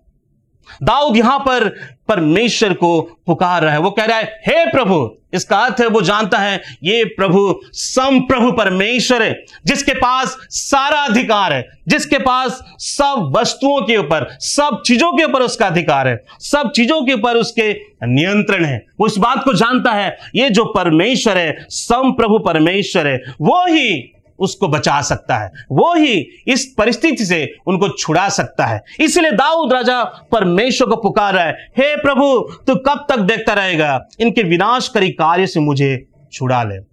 दाऊद 0.83 1.16
यहाँ 1.16 1.38
पर 1.38 1.68
परमेश्वर 2.09 2.72
को 2.72 3.00
पुकार 3.26 3.62
रहा 3.62 3.72
है। 3.72 3.80
वो 3.80 3.90
कह 3.90 4.04
रहा 4.04 4.18
है, 4.18 4.24
हे 4.46 4.64
प्रभु, 4.72 5.16
इसका 5.35 5.59
अर्थ 5.59 5.80
है, 5.80 5.87
वो 5.87 6.00
जानता 6.02 6.38
है, 6.38 6.61
ये 6.83 7.04
प्रभु 7.04 7.61
सम 7.72 8.20
प्रभु 8.20 8.50
परमेश्वर 8.52 9.22
है, 9.22 9.33
जिसके 9.66 9.92
पास 9.92 10.37
सारा 10.50 11.00
अधिकार 11.00 11.52
है, 11.52 11.68
जिसके 11.88 12.18
पास 12.18 12.61
सब 12.78 13.33
वस्तुओं 13.37 13.80
के 13.80 13.96
ऊपर, 13.96 14.26
सब 14.40 14.83
चीज़ों 14.87 15.12
के 15.12 15.24
ऊपर 15.24 15.42
उसका 15.42 15.66
अधिकार 15.66 16.09
है, 16.09 16.22
सब 16.40 16.70
चीज़ों 16.70 17.02
के 17.02 17.12
ऊपर 17.12 17.37
उसके 17.37 17.72
नियंत्रण 18.04 18.64
है। 18.64 18.85
वो 19.00 19.06
इस 19.06 19.18
बात 19.18 19.44
को 19.44 19.52
जानता 19.52 19.92
है, 19.92 20.16
ये 20.35 20.50
जो 20.50 20.64
परमेश्वर 20.64 21.38
है 21.38 21.66
सम 21.70 22.12
प्रभु 22.12 22.38
परमेश्वर 22.38 23.06
है, 23.06 23.16
वो 23.40 23.64
ही 23.66 24.12
उसको 24.40 24.68
बचा 24.68 25.00
सकता 25.03 25.37
है। 25.37 25.50
वो 25.72 25.94
ही 25.94 26.26
इस 26.46 26.74
परिस्थिति 26.79 27.24
से 27.24 27.55
उनको 27.66 27.88
छुड़ा 27.88 28.29
सकता 28.29 28.66
है। 28.66 28.83
इसलिए 29.00 29.31
दाऊद 29.31 29.72
राजा 29.72 30.05
परमेश्वर 30.05 30.88
को 30.88 30.96
पुकार 30.96 31.35
रहा 31.35 31.44
है, 31.44 31.53
हे 31.53 31.96
प्रभु, 31.96 32.38
तू 32.66 32.74
कब 32.74 33.07
तक 33.09 33.18
देखता 33.18 33.53
रहेगा? 33.53 34.00
इनके 34.20 34.42
विनाशकारी 34.42 35.11
कार्य 35.11 35.46
से 35.46 35.61
मुझे 35.61 36.07
छुड़ा 36.33 36.62
ले। 36.62 36.90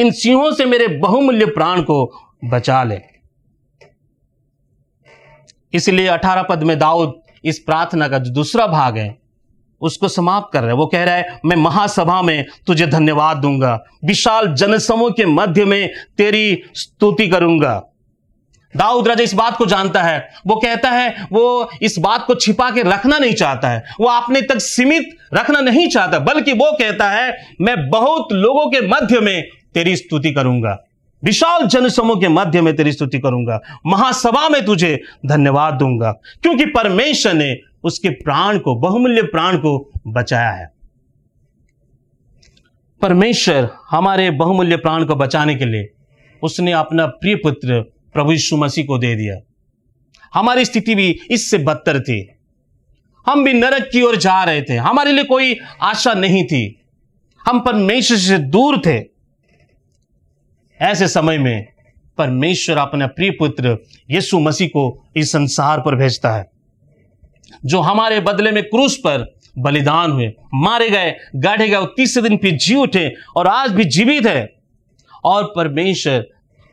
इन 0.00 0.10
सिंहों 0.10 0.52
से 0.52 0.64
मेरे 0.64 0.86
बहुमूल्य 0.88 1.46
प्राण 1.46 1.82
को 1.82 2.26
बचा 2.44 2.84
ले। 2.84 3.00
इसलिए 5.74 6.06
अठारह 6.06 6.42
पद 6.42 6.62
में 6.62 6.78
दाऊद 6.78 7.22
इस 7.44 7.58
प्रार्थना 7.58 8.08
का 8.08 8.18
जो 8.18 8.30
दूसरा 8.30 8.66
भाग 8.66 8.98
है। 8.98 9.21
उसको 9.82 10.08
समाप्त 10.08 10.52
कर 10.52 10.60
रहा 10.60 10.68
है। 10.68 10.74
वो 10.74 10.86
कह 10.86 11.04
रहा 11.04 11.14
है, 11.14 11.40
मैं 11.44 11.56
महासभा 11.56 12.22
में 12.22 12.44
तुझे 12.66 12.86
धन्यवाद 12.86 13.36
दूँगा। 13.36 13.84
विशाल 14.04 14.54
जनसमूह 14.54 15.10
के 15.10 15.26
मध्य 15.26 15.64
में 15.64 15.90
तेरी 16.18 16.62
स्तुति 16.74 17.28
करूँगा। 17.28 17.84
दाऊद 18.76 19.08
राजा 19.08 19.24
इस 19.24 19.34
बात 19.34 19.56
को 19.56 19.66
जानता 19.66 20.02
है। 20.02 20.28
वो 20.46 20.56
कहता 20.56 20.90
है, 20.90 21.26
वो 21.32 21.70
इस 21.82 21.98
बात 21.98 22.24
को 22.26 22.34
छिपा 22.34 22.70
के 22.70 22.82
रखना 22.82 23.18
नहीं 23.18 23.34
चाहता 23.34 23.68
है। 23.68 23.84
वो 24.00 24.06
अपने 24.06 24.42
तक 24.42 24.58
सीमित 24.58 25.16
रखना 25.34 25.60
नहीं 25.60 25.88
चाहता, 25.88 26.18
बल्कि 26.18 26.52
वो 26.52 26.72
कहता 26.72 27.10
है, 27.10 27.46
मैं 27.60 27.90
बहुत 27.90 28.28
लोगों 28.32 28.66
के 28.66 28.88
मध्य 28.88 29.20
में 29.20 29.48
तेरी 29.74 29.96
स्तुति 29.96 30.32
करूँगा। 30.32 30.84
विशाल 31.24 31.66
जनसमूह 31.66 32.20
के 32.20 32.28
मध्य 32.28 32.60
में 32.60 32.76
तेरी 32.76 32.92
स्तुति 32.92 33.18
करूँगा। 33.18 33.60
महासभा 33.86 34.48
में 34.48 34.64
तुझे 34.64 35.02
धन्यवाद 35.26 35.74
दूँगा। 35.74 36.12
क्योंकि 36.42 36.66
परमेश्वर 36.66 37.32
ने 37.32 37.71
उसके 37.84 38.08
प्राण 38.10 38.58
को, 38.58 38.74
बहुमूल्य 38.74 39.22
प्राण 39.22 39.56
को 39.56 39.90
बचाया 40.06 40.50
है। 40.50 40.72
परमेश्वर 43.00 43.70
हमारे 43.90 44.30
बहुमूल्य 44.30 44.76
प्राण 44.76 45.04
को 45.04 45.14
बचाने 45.14 45.54
के 45.54 45.64
लिए 45.64 45.92
उसने 46.42 46.72
अपना 46.72 47.06
प्रिय 47.06 47.34
पुत्र 47.34 47.82
प्रभु 48.12 48.32
यीशु 48.32 48.56
मसीह 48.56 48.84
को 48.84 48.98
दे 48.98 49.14
दिया। 49.14 49.40
हमारी 50.34 50.64
स्थिति 50.64 50.94
भी 50.94 51.20
इससे 51.30 51.58
बदतर 51.58 52.00
थी। 52.00 52.30
हम 53.26 53.44
भी 53.44 53.52
नरक 53.52 53.88
की 53.92 54.02
ओर 54.02 54.16
जा 54.16 54.44
रहे 54.44 54.62
थे। 54.62 54.76
हमारे 54.76 55.12
लिए 55.12 55.24
कोई 55.24 55.56
आशा 55.82 56.14
नहीं 56.14 56.44
थी। 56.44 56.80
हम 57.46 57.60
परमेश्वर 57.60 58.16
से 58.16 58.38
दूर 58.38 58.82
थे। 58.86 59.04
ऐसे 60.80 61.08
समय 61.08 61.38
में 61.38 61.66
परमेश्वर 62.18 62.76
अपने 62.76 63.06
प्रिय 63.06 63.30
पुत्र 63.30 63.78
यीशु 64.10 64.38
मसीह 64.38 64.68
को 64.68 65.04
इस 65.16 65.32
संसार 65.32 65.80
पर 65.80 65.96
भेजता 65.96 66.36
है। 66.36 66.50
जो 67.64 67.80
हमारे 67.80 68.20
बदले 68.20 68.50
में 68.52 68.62
क्रूस 68.62 68.96
पर 68.96 69.34
बलिदान 69.58 70.12
हुए, 70.12 70.32
मारे 70.54 70.90
गए, 70.90 71.14
गाढ़े 71.36 71.68
गए 71.68 71.86
तीसरे 71.96 72.28
दिन 72.28 72.36
फिर 72.36 72.56
जी 72.56 72.74
उठे 72.74 73.12
और 73.36 73.46
आज 73.46 73.70
भी 73.70 73.84
जीवित 73.84 74.26
है। 74.26 74.52
और 75.24 75.52
परमेश्वर, 75.56 76.24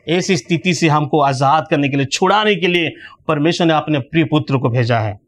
ऐसी 0.08 0.38
स्थिति 0.38 0.74
से 0.74 0.88
हमको 0.88 1.22
आज़ाद 1.22 1.68
करने 1.70 1.89
के 1.89 1.98
लिए, 1.98 2.06
छुड़ाने 2.06 2.56
के 2.56 2.68
लिए 2.68 2.89
परमेश्वर 3.28 3.68
ने 3.68 3.74
अपने 3.74 4.00
प्रिय 4.00 4.24
पुत्र 4.24 4.58
को 4.58 4.70
भेजा 4.70 5.00
है। 5.00 5.20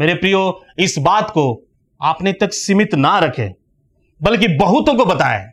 मेरे 0.00 0.14
प्रियो, 0.14 0.64
इस 0.78 0.98
बात 0.98 1.30
को 1.30 1.62
आपने 2.02 2.32
तक 2.32 2.52
सीमित 2.52 2.94
ना 2.94 3.18
रखे, 3.18 3.48
बल्कि 4.22 4.48
बहुतों 4.48 4.94
को 4.94 5.04
बताए 5.04 5.50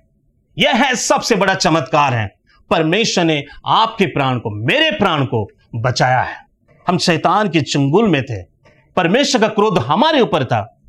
यह 0.58 0.75
है 0.75 0.95
सबसे 0.95 1.36
बड़ा 1.36 1.54
चमत्कार 1.56 2.13
है। 2.13 2.28
परमेश्वर 2.69 3.23
ने 3.23 3.43
आपके 3.65 4.06
प्राण 4.06 4.39
को, 4.39 4.49
मेरे 4.65 4.91
प्राण 4.91 5.25
को 5.25 5.47
बचाया 5.75 6.21
है। 6.21 6.38
हम 6.88 6.97
शैतान 6.97 7.49
के 7.49 7.62
चंगुल 7.62 8.10
में 8.10 8.23
थे। 8.23 8.41
परमेश्वर 8.99 9.41
का 9.41 9.47
क्रोध 9.47 9.77
हमारे 9.77 10.21
ऊपर 10.21 10.45
था 10.45 10.81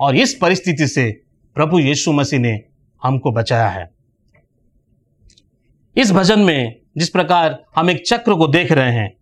और 0.00 0.16
इस 0.16 0.34
परिस्थिति 0.34 0.86
से 0.88 1.22
प्रभु 1.54 1.78
यीशु 1.78 2.12
मसीह 2.12 2.38
ने 2.38 2.60
हमको 3.02 3.32
बचाया 3.32 3.68
है। 3.68 3.90
इस 5.96 6.12
भजन 6.12 6.40
में 6.40 6.76
जिस 6.98 7.08
प्रकार 7.08 7.64
हम 7.76 7.90
एक 7.90 8.02
चक्र 8.06 8.34
को 8.34 8.48
देख 8.48 8.72
रहे 8.72 8.92
हैं, 8.92 9.16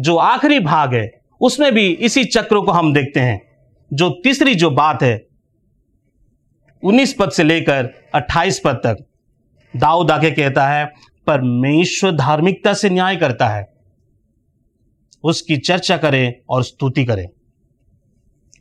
जो 0.00 0.16
आखिरी 0.16 0.60
भाग 0.60 0.94
है, 0.94 1.20
उसमें 1.40 1.74
भी 1.74 1.88
इसी 1.88 2.24
चक्र 2.24 2.60
को 2.60 2.72
हम 2.72 2.94
देखते 2.94 3.20
हैं, 3.20 3.42
जो 3.92 4.10
तीसरी 4.10 4.54
जो 4.54 4.70
बात 4.70 5.02
है 5.02 5.26
19 6.82 7.14
पद 7.18 7.30
से 7.30 7.44
लेकर 7.44 8.08
28 8.14 8.60
पद 8.64 8.74
तक, 8.74 9.06
दाऊद 9.76 10.10
आके 10.10 10.30
कहता 10.30 10.68
है, 10.68 10.92
परमेश्वर 11.26 12.12
धार्मिकता 12.12 12.74
से 12.74 12.90
न्याय 12.90 13.16
करता 13.16 13.48
है। 13.48 13.72
उसकी 15.24 15.56
चर्चा 15.56 15.96
करें 15.96 16.34
और 16.48 16.62
स्तुति 16.62 17.04
करें। 17.04 17.28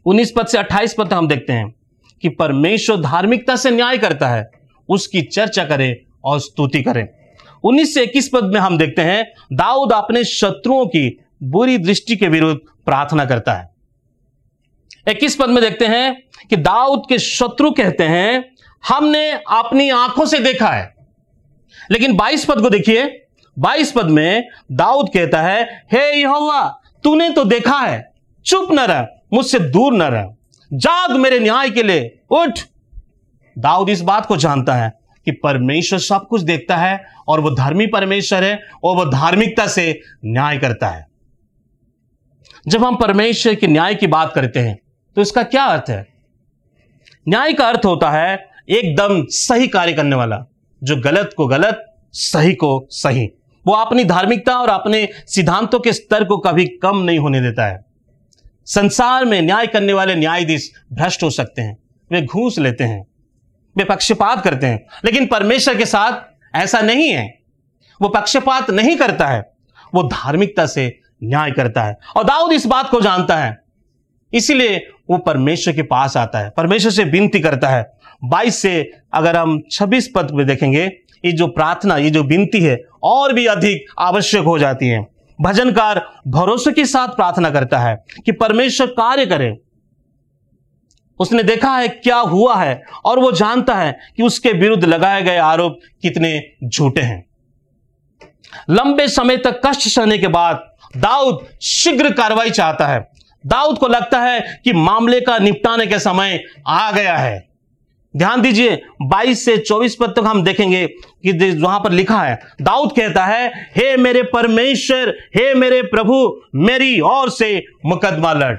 उन्नीस 0.07 0.33
पद 0.35 0.47
से 0.47 0.57
अट्ठाईस 0.57 0.95
पद 0.97 1.13
हम 1.13 1.27
देखते 1.27 1.53
हैं 1.53 1.75
कि 2.21 2.29
परमेश्वर 2.29 3.01
धार्मिकता 3.01 3.55
से 3.55 3.71
न्याय 3.71 3.97
करता 3.97 4.29
है, 4.29 4.51
उसकी 4.89 5.21
चर्चा 5.21 5.65
करें 5.65 5.95
और 6.23 6.39
स्तुति 6.39 6.83
करें। 6.83 7.07
उन्नीस 7.63 7.93
से 7.93 8.03
इक्कीस 8.03 8.29
पद 8.33 8.43
में 8.43 8.59
हम 8.59 8.77
देखते 8.77 9.01
हैं, 9.01 9.33
दाऊद 9.53 9.93
अपने 9.93 10.23
शत्रुओं 10.23 10.85
की 10.85 11.19
बुरी 11.43 11.77
दृष्टि 11.77 12.15
के 12.15 12.27
विरुद्ध 12.27 12.59
प्रार्थना 12.85 13.25
करता 13.25 13.53
है। 13.53 13.69
इक्कीस 15.07 15.35
पद 15.35 15.49
में 15.49 15.63
देखते 15.63 15.85
हैं 15.85 16.23
कि 16.49 16.55
दाऊद 16.55 17.03
के 17.09 17.19
शत्रु 17.19 17.71
कहते 17.71 18.03
हैं, 18.03 18.55
हमने 18.87 19.31
अपनी 19.31 19.89
आँखों 19.89 20.25
से 20.25 20.39
देखा 20.39 20.69
है। 20.69 20.95
लेकिन 21.91 22.15
बाईस 22.15 22.45
पद 22.45 22.61
को 22.61 22.69
देखिए, 22.69 23.27
बाईस 23.59 23.91
पद 23.91 24.05
में 24.05 24.47
दाऊद 24.71 25.09
कहता 25.13 25.41
है, 25.41 25.85
हे 25.91 26.21
यहोवा, 26.21 26.81
तूने 27.03 27.29
तो 27.29 27.45
देखा 27.45 27.79
है, 27.79 28.13
चुप 28.45 28.71
न 28.71 28.79
रह। 28.79 29.07
मुझसे 29.33 29.59
दूर 29.59 29.93
न 29.93 30.01
रह। 30.01 30.33
जाग 30.71 31.11
मेरे 31.11 31.39
न्याय 31.39 31.69
के 31.69 31.83
लिए। 31.83 32.19
उठ। 32.29 32.59
दाऊद 33.57 33.89
इस 33.89 34.01
बात 34.01 34.25
को 34.25 34.37
जानता 34.37 34.75
है 34.75 34.91
कि 35.25 35.31
परमेश्वर 35.31 35.99
सब 35.99 36.27
कुछ 36.27 36.41
देखता 36.41 36.77
है 36.77 37.05
और 37.27 37.39
वो 37.39 37.51
धर्मी 37.51 37.87
परमेश्वर 37.87 38.43
है 38.43 38.59
और 38.83 38.95
वो 38.95 39.05
धार्मिकता 39.05 39.67
से 39.67 39.99
न्याय 40.25 40.57
करता 40.57 40.89
है। 40.89 41.05
जब 42.67 42.83
हम 42.83 42.95
परमेश्वर 42.95 43.55
के 43.55 43.67
न्याय 43.67 43.95
की 43.95 44.07
बात 44.07 44.33
करते 44.35 44.59
हैं 44.59 44.79
तो 45.15 45.21
इसका 45.21 45.43
क्या 45.43 45.63
अर्थ 45.63 45.89
है? 45.89 46.07
न्याय 47.29 47.53
का 47.53 47.67
अर्थ 47.67 47.85
होता 47.85 48.11
है 48.11 48.49
एकदम 48.69 49.23
सही 49.29 49.67
कार्य 49.67 49.93
करने 49.93 50.15
वाला, 50.15 50.45
जो 50.83 50.95
गलत 50.95 51.33
को 51.37 51.47
गलत, 51.47 51.85
सही 52.13 52.53
को 52.53 52.87
सही। 52.89 53.29
वो 53.65 53.73
अपनी 53.73 54.03
धार्मिकता 54.03 54.57
और 54.57 54.69
अपने 54.69 55.07
सिद्धांतों 55.27 55.79
के 55.79 55.93
स्तर 55.93 56.23
को 56.23 56.37
कभी 56.37 56.65
कम 56.65 56.97
नहीं 56.97 57.19
होने 57.19 57.41
देता 57.41 57.67
है। 57.67 57.86
संसार 58.67 59.25
में 59.25 59.41
न्याय 59.41 59.67
करने 59.67 59.93
वाले 59.93 60.15
न्यायाधीश 60.15 60.71
भ्रष्ट 60.93 61.23
हो 61.23 61.29
सकते 61.29 61.61
हैं। 61.61 61.77
वे 62.11 62.21
घूस 62.21 62.59
लेते 62.59 62.83
हैं, 62.83 63.07
वे 63.77 63.83
पक्षपात 63.83 64.43
करते 64.43 64.67
हैं। 64.67 64.85
लेकिन 65.05 65.25
परमेश्वर 65.25 65.77
के 65.77 65.85
साथ 65.85 66.11
ऐसा 66.55 66.81
नहीं 66.81 67.09
है। 67.09 67.39
वो 68.01 68.09
पक्षपात 68.09 68.69
नहीं 68.69 68.97
करता 68.97 69.27
है, 69.27 69.51
वो 69.93 70.03
धार्मिकता 70.03 70.65
से 70.65 70.99
न्याय 71.23 71.51
करता 71.51 71.83
है। 71.83 71.97
और 72.17 72.23
दाऊद 72.23 72.51
इस 72.51 72.65
बात 72.65 72.89
को 72.89 73.01
जानता 73.01 73.37
है। 73.37 73.61
इसीलिए 74.33 74.87
वो 75.09 75.17
परमेश्वर 75.17 75.73
के 75.73 75.83
पास 75.83 76.17
आता 76.17 76.39
है, 76.39 76.49
परमेश्वर 76.49 76.91
से 76.91 77.03
विनती 77.03 77.39
करता 77.39 77.69
है। 77.69 77.91
22 78.23 78.55
से 78.55 78.91
अगर 79.13 79.35
हम 79.35 79.63
26 79.71 80.11
पद 80.15 80.31
में 80.31 80.47
देखेंगे, 80.47 80.85
ये 81.25 81.31
जो 81.31 81.47
प्रार्थना, 81.47 81.97
ये 81.97 82.09
जो 82.09 82.23
विनती 82.23 82.61
है, 82.61 82.83
और 83.03 83.33
भी 83.33 83.45
अधिक 83.45 83.85
आवश्यक 83.99 84.43
हो 84.43 84.59
जाती 84.59 84.87
है। 84.87 85.16
भजनकार 85.41 86.05
भरोसे 86.27 86.71
के 86.71 86.85
साथ 86.85 87.07
प्रार्थना 87.07 87.49
करता 87.49 87.79
है 87.79 87.95
कि 88.25 88.31
परमेश्वर 88.31 88.87
कार्य 88.87 89.25
करे। 89.25 89.57
उसने 91.19 91.43
देखा 91.43 91.75
है 91.77 91.87
क्या 91.87 92.17
हुआ 92.17 92.55
है 92.55 92.83
और 93.05 93.19
वो 93.19 93.31
जानता 93.31 93.75
है 93.75 93.99
कि 94.17 94.23
उसके 94.23 94.51
विरुद्ध 94.51 94.83
लगाए 94.85 95.21
गए 95.23 95.37
आरोप 95.37 95.79
कितने 96.01 96.41
झूठे 96.63 97.01
हैं। 97.01 97.25
लंबे 98.69 99.07
समय 99.07 99.37
तक 99.37 99.61
कष्ट 99.65 99.87
सहने 99.87 100.17
के 100.17 100.27
बाद 100.27 100.73
दाऊद 100.97 101.47
शीघ्र 101.61 102.11
कार्रवाई 102.13 102.49
चाहता 102.49 102.87
है। 102.87 103.07
दाऊद 103.45 103.77
को 103.77 103.87
लगता 103.87 104.21
है 104.21 104.61
कि 104.63 104.73
मामले 104.73 105.21
का 105.21 105.37
निपटाने 105.37 105.87
का 105.87 105.97
समय 105.97 106.43
आ 106.67 106.91
गया 106.91 107.17
है। 107.17 107.46
ध्यान 108.17 108.41
दीजिए 108.41 108.81
22 109.01 109.45
से 109.45 109.57
24 109.57 109.95
पद 109.95 110.09
तक 110.09 110.23
हम 110.25 110.43
देखेंगे 110.43 110.87
कि 110.87 111.51
वहाँ 111.51 111.79
पर 111.79 111.91
लिखा 111.91 112.21
है। 112.21 112.39
दाऊद 112.61 112.91
कहता 112.91 113.25
है, 113.25 113.47
हे 113.75 113.97
मेरे 113.97 114.23
परमेश्वर, 114.23 115.09
हे 115.09 115.53
मेरे 115.53 115.81
प्रभु, 115.81 116.41
मेरी 116.55 116.99
ओर 116.99 117.29
से 117.29 117.63
मुकदमा 117.85 118.33
लड़। 118.33 118.55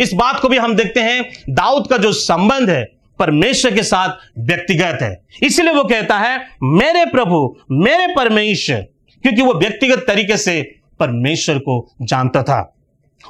इस 0.00 0.12
बात 0.12 0.40
को 0.40 0.48
भी 0.48 0.56
हम 0.56 0.74
देखते 0.74 1.00
हैं, 1.00 1.30
दाऊद 1.50 1.86
का 1.86 1.96
जो 1.96 2.12
संबंध 2.12 2.70
है, 2.70 2.84
परमेश्वर 3.18 3.74
के 3.74 3.82
साथ 3.82 4.08
व्यक्तिगत 4.38 4.98
है। 5.02 5.24
इसलिए 5.42 5.72
वो 5.72 5.84
कहता 5.84 6.18
है, 6.18 6.48
मेरे 6.62 7.04
प्रभु, 7.06 7.56
मेरे 7.70 8.14
परमेश्वर, 8.16 8.76
क्योंकि 9.22 9.42
वो 9.42 9.54
व्यक्तिगत 9.54 10.04
तरीके 10.06 10.36
से 10.36 10.74
परमेश्वर 11.00 11.58
को 11.58 11.94
जानता 12.02 12.42
था। 12.42 12.77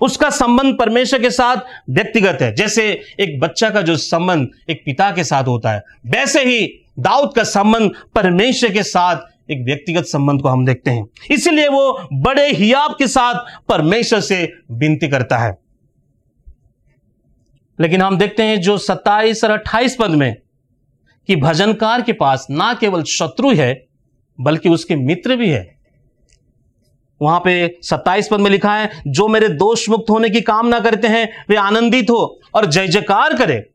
उसका 0.03 0.31
संबंध 0.31 0.79
परमेश्वर 0.79 1.22
के 1.22 1.31
साथ 1.31 1.57
व्यक्तिगत 1.90 2.38
है। 2.42 2.55
जैसे 2.55 3.03
एक 3.20 3.40
बच्चा 3.40 3.70
का 3.70 3.83
जो 3.83 3.96
संबंध 3.96 4.48
एक 4.70 4.83
पिता 4.85 5.11
के 5.11 5.24
साथ 5.24 5.44
होता 5.44 5.72
है, 5.72 5.83
वैसे 6.07 6.44
ही 6.44 6.85
दाऊद 6.98 7.33
का 7.37 7.44
संबंध 7.44 7.92
परमेश्वर 8.14 8.72
के 8.72 8.83
साथ 8.83 9.16
एक 9.51 9.64
व्यक्तिगत 9.64 10.05
संबंध 10.05 10.40
को 10.40 10.48
हम 10.48 10.66
देखते 10.66 10.90
हैं। 10.90 11.09
इसलिए 11.31 11.68
वो 11.68 12.09
बड़े 12.12 12.53
हियाब 12.53 12.96
के 12.98 13.07
साथ 13.07 13.35
परमेश्वर 13.68 14.20
से 14.20 14.53
विनती 14.70 15.09
करता 15.09 15.38
है। 15.38 15.59
लेकिन 17.81 18.03
हम 18.03 18.18
देखते 18.18 18.42
हैं 18.42 18.61
जो 18.61 18.79
27 18.79 19.44
और 19.44 19.51
28 19.51 19.96
पद 20.01 20.11
में 20.11 20.37
कि 21.27 21.37
भजनकार 21.37 22.03
के 22.03 22.12
पास 22.12 22.46
ना 22.51 22.74
केवल 22.74 23.03
शत्रु 23.03 23.55
है, 23.55 23.87
बल्कि 24.40 24.68
उसके 24.68 24.96
मित्र 24.96 25.37
भी 25.37 25.48
है। 25.51 25.78
वहाँ 27.22 27.40
पे 27.44 27.78
27 27.83 28.28
पद 28.28 28.40
में 28.40 28.50
लिखा 28.50 28.74
है, 28.74 29.02
जो 29.07 29.28
मेरे 29.28 29.48
दोष 29.48 29.88
मुक्त 29.88 30.11
होने 30.11 30.31
की 30.31 30.40
कामना 30.40 30.81
करते 30.81 31.09
हैं, 31.09 31.44
वे 31.48 31.57
आनंदित 31.57 32.11
हो 32.11 32.40
और 32.54 32.66
जय 32.66 32.88
जयकार 32.88 33.37
करे 33.37 33.70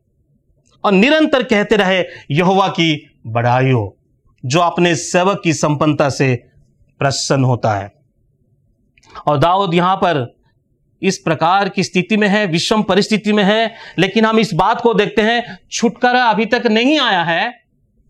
और 0.84 0.92
निरंतर 0.92 1.42
कहते 1.42 1.76
रहे, 1.76 2.04
यहोवा 2.30 2.68
की 2.68 3.10
बढ़ाई 3.26 3.70
हो, 3.70 3.96
जो 4.44 4.60
अपने 4.60 4.94
सेवक 4.94 5.40
की 5.44 5.52
संपन्नता 5.52 6.08
से 6.08 6.34
प्रसन्न 6.98 7.44
होता 7.44 7.74
है। 7.74 7.92
और 9.26 9.38
दाऊद 9.38 9.74
यहाँ 9.74 9.96
पर 9.96 10.36
इस 11.02 11.18
प्रकार 11.18 11.68
की 11.68 11.82
स्थिति 11.82 12.16
में 12.16 12.28
है, 12.28 12.46
विषम 12.46 12.82
परिस्थिति 12.82 13.32
में 13.32 13.44
है, 13.44 13.74
लेकिन 13.98 14.24
हम 14.24 14.38
इस 14.38 14.54
बात 14.54 14.80
को 14.80 14.94
देखते 14.94 15.22
हैं, 15.22 15.58
छुटकारा 15.72 16.24
अभी 16.24 16.46
तक 16.46 16.66
नहीं 16.66 16.98
आया 16.98 17.22
है, 17.22 17.52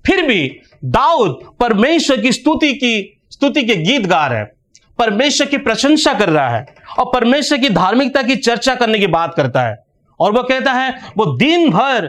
फिर 0.07 0.27
भी 0.27 0.61
दाऊद 0.85 1.57
परमेश्वर 1.61 2.21
की 2.21 2.33
स्तुति 2.33 2.73
की, 2.73 3.21
स्तुति 3.31 3.63
के 3.63 3.77
गीत 3.77 4.07
गा 4.07 4.27
रहे 4.27 4.39
हैं। 4.39 4.54
परमेश्वर 4.99 5.47
की 5.47 5.59
प्रशंसा 5.59 6.15
कर 6.15 6.29
रहा 6.29 6.49
है 6.49 6.67
और 6.99 7.11
परमेश्वर 7.15 7.59
की 7.59 7.69
धार्मिकता 7.69 8.23
की 8.23 8.37
चर्चा 8.37 8.75
करने 8.75 8.99
की 8.99 9.07
बात 9.07 9.35
करता 9.35 9.63
है। 9.63 9.85
और 10.21 10.33
वो 10.33 10.43
कहता 10.43 10.73
है, 10.73 10.91
वो 11.17 11.37
दिन 11.37 11.71
भर 11.71 12.07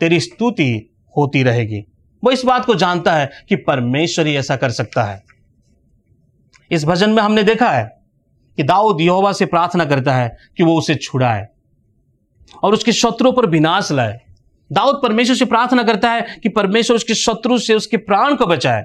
तेरी 0.00 0.20
स्तुति 0.20 0.90
होती 1.16 1.42
रहेगी। 1.42 1.84
वो 2.24 2.30
इस 2.30 2.44
बात 2.44 2.64
को 2.64 2.74
जानता 2.74 3.12
है 3.12 3.30
कि 3.48 3.56
परमेश्वर 3.56 4.26
ही 4.26 4.36
ऐसा 4.36 4.56
कर 4.56 4.70
सकता 4.70 5.04
है। 5.04 5.24
इस 6.70 6.84
भजन 6.84 7.10
में 7.10 7.22
हमने 7.22 7.42
देखा 7.42 7.70
है 7.70 8.02
कि 8.56 8.62
दाऊद 8.62 9.00
यहोवा 9.00 9.32
से 9.32 9.46
प्रार्थना 9.46 9.84
करता 9.84 10.14
है 10.14 10.36
कि 10.56 10.62
वो 10.62 10.78
उसे 10.78 10.94
छुड़ाए 10.94 11.48
और 12.62 12.72
उसके 12.72 12.92
शत्रुओं 12.92 13.32
पर 13.32 13.46
विनाश 13.46 13.92
लाए। 13.92 14.20
दाऊद 14.72 15.00
परमेश्वर 15.02 15.36
से 15.36 15.44
प्रार्थना 15.44 15.82
करता 15.82 16.10
है 16.10 16.40
कि 16.42 16.48
परमेश्वर 16.48 16.96
उसके 16.96 17.14
शत्रु 17.14 17.58
से 17.58 17.74
उसके 17.74 17.96
प्राण 17.96 18.34
को 18.34 18.46
बचाए। 18.46 18.84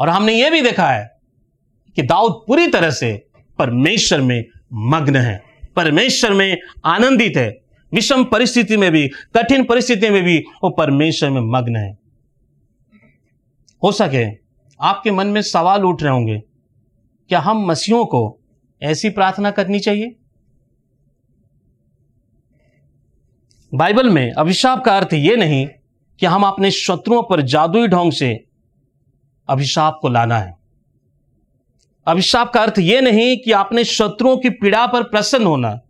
और 0.00 0.08
हमने 0.08 0.34
ये 0.34 0.50
भी 0.50 0.60
देखा 0.60 0.88
है 0.88 1.19
कि 1.96 2.02
दाऊद 2.02 2.44
पूरी 2.46 2.66
तरह 2.68 2.90
से 2.90 3.12
परमेश्वर 3.58 4.20
में 4.20 4.44
मग्न 4.72 5.16
है, 5.16 5.42
परमेश्वर 5.76 6.32
में 6.32 6.56
आनंदित 6.84 7.36
है। 7.36 7.50
विषम 7.92 8.24
परिस्थिति 8.24 8.76
में 8.76 8.90
भी, 8.92 9.08
कठिन 9.08 9.64
परिस्थिति 9.64 10.10
में 10.10 10.22
भी 10.22 10.38
वो 10.38 10.70
परमेश्वर 10.70 11.30
में 11.30 11.40
मग्न 11.40 11.76
है। 11.76 11.98
हो 13.82 13.92
सके, 13.92 14.24
आपके 14.80 15.10
मन 15.10 15.26
में 15.26 15.42
सवाल 15.42 15.84
उठ 15.84 16.02
रहे 16.02 16.12
होंगे, 16.12 16.38
क्या 17.30 17.40
हम 17.40 17.66
मसीहों 17.66 18.04
को 18.04 18.38
ऐसी 18.82 19.10
प्रार्थना 19.10 19.50
करनी 19.50 19.78
चाहिए? 19.78 20.16
बाइबल 23.72 24.10
में 24.10 24.32
अभिशाप 24.32 24.84
का 24.84 24.96
अर्थ 24.96 25.12
यह 25.12 25.36
नहीं 25.36 25.66
कि 26.20 26.26
हम 26.26 26.42
अपने 26.42 26.70
शत्रुओं 26.70 27.22
पर 27.22 27.40
जादुई 27.40 27.88
ढोंग 27.88 28.12
से 28.12 28.44
अभिशाप 29.48 29.98
को 30.02 30.08
लाना 30.08 30.38
है। 30.38 30.59
अभिशाप 32.10 32.52
का 32.52 32.60
अर्थ 32.60 32.78
यह 32.78 33.00
नहीं 33.00 33.36
कि 33.36 33.52
आपने 33.52 33.84
शत्रुओं 33.84 34.36
की 34.36 34.50
पीड़ा 34.50 34.86
पर 34.86 35.02
प्रसन्न 35.02 35.44
होना। 35.44 35.80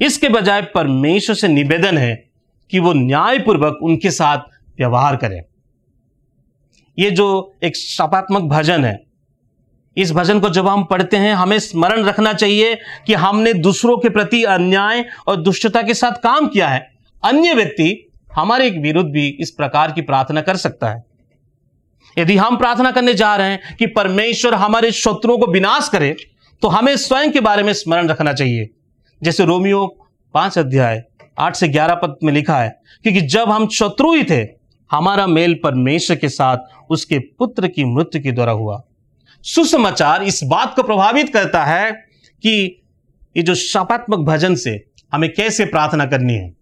इसके 0.00 0.28
बजाय 0.28 0.62
परमेश्वर 0.62 1.36
से 1.36 1.48
निवेदन 1.48 1.98
है 1.98 2.30
कि 2.70 2.78
वो 2.78 2.92
न्यायपूर्वक 2.92 3.78
उनके 3.82 4.10
साथ 4.10 4.38
व्यवहार 4.78 5.16
करें। 5.16 5.42
ये 6.98 7.10
जो 7.10 7.54
एक 7.62 7.76
शापात्मक 7.76 8.42
भजन 8.42 8.84
है, 8.84 9.04
इस 9.96 10.12
भजन 10.12 10.40
को 10.40 10.48
जब 10.48 10.68
हम 10.68 10.84
पढ़ते 10.84 11.16
हैं, 11.16 11.34
हमें 11.34 11.58
स्मरण 11.58 12.04
रखना 12.04 12.32
चाहिए 12.32 12.78
कि 13.06 13.14
हमने 13.14 13.52
दूसरों 13.52 13.98
के 13.98 14.08
प्रति 14.08 14.44
अन्याय 14.44 15.04
और 15.26 15.36
दुष्टता 15.36 15.82
के 15.82 15.94
साथ 15.94 16.12
काम 16.12 16.48
किया 16.48 16.68
है। 16.68 16.90
अन्य 17.24 17.54
व्यक्ति 17.54 18.10
हमारे 18.34 18.70
विरुद्ध 18.70 19.10
भी 19.10 19.28
इस 19.40 19.50
प्रकार 19.50 19.92
की 19.92 20.02
प्रार्थना 20.02 20.40
कर 20.40 20.56
सकता 20.56 20.90
है। 20.90 21.09
यदि 22.20 22.36
हम 22.36 22.56
प्रार्थना 22.56 22.90
करने 22.90 23.14
जा 23.14 23.34
रहे 23.36 23.50
हैं 23.50 23.76
कि 23.76 23.86
परमेश्वर 23.86 24.54
हमारे 24.54 24.92
शत्रुओं 24.92 25.38
को 25.38 25.52
विनाश 25.52 25.88
करे 25.88 26.16
तो 26.62 26.68
हमें 26.68 26.96
स्वयं 26.96 27.30
के 27.32 27.40
बारे 27.40 27.62
में 27.62 27.72
स्मरण 27.72 28.08
रखना 28.08 28.32
चाहिए। 28.32 28.68
जैसे 29.22 29.44
रोमियो 29.44 29.86
पाँच 30.34 30.58
अध्याय 30.58 31.02
आठ 31.38 31.56
से 31.56 31.68
ग्यारह 31.68 31.94
पद 31.94 32.16
में 32.24 32.32
लिखा 32.32 32.58
है 32.58 32.80
क्योंकि 33.02 33.20
जब 33.20 33.50
हम 33.50 33.68
शत्रु 33.68 34.12
ही 34.14 34.24
थे, 34.24 34.40
हमारा 34.90 35.26
मेल 35.26 35.54
परमेश्वर 35.54 36.16
के 36.16 36.28
साथ 36.28 36.58
उसके 36.90 37.18
पुत्र 37.18 37.68
की 37.68 37.84
मृत्यु 37.84 38.22
के 38.22 38.32
द्वारा 38.32 38.52
हुआ। 38.52 38.82
सुसमाचार 39.44 40.22
इस 40.22 40.40
बात 40.44 40.74
को 40.76 40.82
प्रभावित 40.82 41.32
करता 41.32 41.64
है 41.64 41.90
कि 42.42 42.82
ये 43.36 43.42
जो 43.42 43.54
शापात्मक 43.54 44.18
भजन 44.18 44.54
से 44.54 44.82
हमें 45.12 45.32
कैसे 45.34 45.64
प्रार्थना 45.64 46.06
करनी 46.06 46.34
है? 46.34 46.52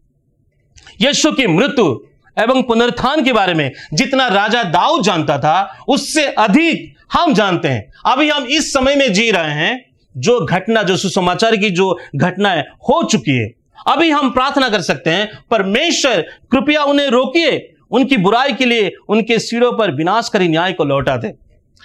यशु 1.00 1.32
की 1.32 1.46
मृत्यु 1.46 2.07
एवं 2.40 2.62
पुनरुत्थान 2.62 3.24
के 3.24 3.32
बारे 3.32 3.54
में 3.54 3.72
जितना 3.94 4.28
राजा 4.28 4.62
दाऊद 4.62 5.02
जानता 5.02 5.38
था, 5.38 5.84
उससे 5.88 6.26
अधिक 6.26 6.96
हम 7.12 7.34
जानते 7.34 7.68
हैं। 7.68 7.92
अभी 8.06 8.28
हम 8.28 8.44
इस 8.44 8.72
समय 8.72 8.96
में 8.96 9.12
जी 9.12 9.30
रहे 9.30 9.50
हैं, 9.50 9.90
जो 10.16 10.46
घटना, 10.46 10.82
जो 10.82 10.96
सुसमाचार 10.96 11.56
की 11.56 11.70
जो 11.70 11.98
घटना 12.16 12.50
है, 12.50 12.60
हो 12.60 13.02
चुकी 13.02 13.36
है। 13.36 13.50
अभी 13.86 14.10
हम 14.10 14.30
प्रार्थना 14.30 14.68
कर 14.68 14.80
सकते 14.80 15.10
हैं, 15.10 15.30
परमेश्वर 15.50 16.20
कृपया 16.52 16.82
उन्हें 16.82 17.08
रोकिए, 17.08 17.74
उनकी 17.90 18.16
बुराई 18.16 18.52
के 18.52 18.64
लिए, 18.64 18.92
उनके 19.08 19.38
सिरों 19.38 19.72
पर 19.72 19.90
विनाशकारी 19.90 20.48
न्याय 20.48 20.72
को 20.72 20.84
लौटा 20.84 21.16
दे। 21.16 21.34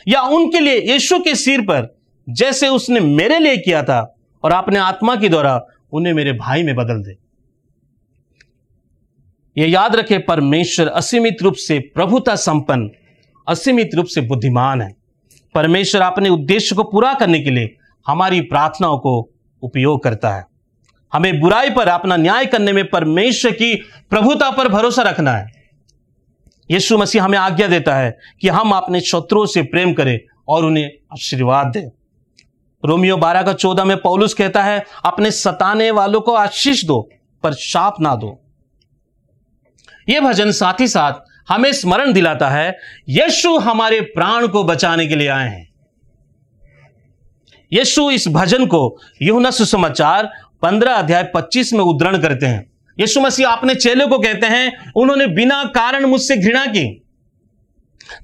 या 0.08 0.22
उनके 0.22 0.60
लिए, 0.60 0.94
यीशु 0.94 1.20
के 1.20 1.36
सिर 1.36 1.62
पर, 1.62 1.98
जैसे 2.30 2.68
उसने 2.68 3.00
मेरे 3.00 3.40
लिए 3.40 3.58
किया 3.58 3.84
था, 3.84 4.16
और 4.44 4.52
अपने 4.52 4.80
आत्मा 4.80 5.16
के 5.16 5.30
द्वारा 5.30 5.66
उन्हें 5.92 6.14
मेरे 6.14 6.34
भाई 6.34 6.64
में 6.64 6.76
बदल 6.76 7.04
दे। 7.04 7.23
यह 9.58 9.70
याद 9.70 9.96
रखे, 9.96 10.18
परमेश्वर 10.18 10.88
असीमित 10.88 11.38
रूप 11.42 11.54
से 11.54 11.80
प्रभुता 11.80 12.36
संपन्न, 12.36 12.90
असीमित 13.48 13.90
रूप 13.96 14.06
से 14.06 14.22
बुद्धिमान 14.22 14.82
है। 14.82 14.96
परमेश्वर 15.56 16.02
अपने 16.02 16.30
उद्देश्य 16.30 16.76
को 16.76 16.84
पूरा 16.84 17.14
करने 17.14 17.40
के 17.40 17.50
लिए 17.50 17.76
हमारी 18.08 18.42
प्रार्थनाओं 18.42 18.98
को 18.98 19.30
उपयोग 19.62 20.04
करता 20.04 20.36
है। 20.36 20.46
हमें 21.14 21.40
बुराई 21.40 21.70
पर 21.70 21.88
अपना 21.88 22.16
न्याय 22.16 22.46
करने 22.46 22.72
में 22.72 22.90
परमेश्वर 22.90 23.52
की 23.52 23.76
प्रभुता 24.10 24.52
पर 24.52 24.68
भरोसा 24.68 25.02
रखना 25.02 25.32
है। 25.32 25.52
यीशु 26.72 26.98
मसीह 26.98 27.24
हमें 27.24 27.38
आज्ञा 27.38 27.68
देता 27.68 27.96
है 27.96 28.18
कि 28.42 28.48
हम 28.48 28.72
अपने 28.72 29.02
शत्रुओं 29.02 29.46
से 29.46 29.62
प्रेम 29.62 29.94
करें 29.94 30.20
और 30.48 30.66
उन्हें 30.66 30.86
आशीर्वाद 30.86 31.68
दें। 31.68 31.90
रोमियो 32.86 33.18
बारह 33.18 33.42
का 33.42 33.54
चौदह 33.54 33.86
में 33.86 33.98
पौलुस 33.98 34.34
कहता 34.34 34.64
है, 34.64 34.86
अपने 35.06 35.32
सताने 35.32 35.92
वालों 35.92 36.22
को 36.22 36.34
आशीष 36.34 36.86
दो, 36.86 37.10
पर 37.44 37.54
शाप 37.54 38.02
ना 38.02 38.16
दो। 38.16 38.43
यह 40.10 40.20
भजन 40.20 40.52
साथ 40.52 40.82
ही 40.82 40.88
साथ 40.88 41.14
हमें 41.50 41.72
स्मरण 41.72 42.14
दिलाता 42.14 42.50
है, 42.50 42.78
यशु 43.10 43.58
हमारे 43.58 44.02
प्राण 44.02 44.48
को 44.48 44.64
बचाने 44.64 45.08
के 45.08 45.16
लिए 45.16 45.28
आए 45.28 45.50
हैं। 45.50 45.74
यशु 47.74 48.12
इस 48.12 48.28
भजन 48.28 48.66
को 48.66 48.98
यूना 49.22 49.52
सुसमाचार 49.52 50.32
पंद्रह 50.62 50.94
अध्याय 50.94 51.24
पच्चीस 51.24 51.74
में 51.74 51.80
उद्धरण 51.80 52.18
करते 52.18 52.46
हैं। 52.46 52.72
यीशु 53.00 53.22
मसीह 53.22 53.48
अपने 53.48 53.76
चेले 53.76 54.06
को 54.06 54.20
कहते 54.20 54.46
हैं, 54.46 54.92
उन्होंने 54.96 55.28
बिना 55.28 55.64
कारण 55.64 56.06
मुझसे 56.06 56.38
घृणा 56.38 56.66
की। 56.66 57.06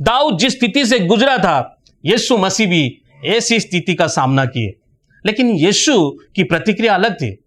दाऊद 0.01 0.37
जिस 0.37 0.53
स्थिति 0.53 0.85
से 0.85 0.99
गुजरा 0.99 1.37
था, 1.37 1.83
यीशु 2.05 2.37
मसीह 2.37 2.67
भी 2.67 3.01
ऐसी 3.25 3.59
स्थिति 3.59 3.95
का 3.95 4.07
सामना 4.07 4.45
किए। 4.45 4.79
लेकिन 5.25 5.49
यीशु 5.49 6.19
की 6.35 6.43
प्रतिक्रिया 6.43 6.93
अलग 6.93 7.13
थी। 7.13 7.43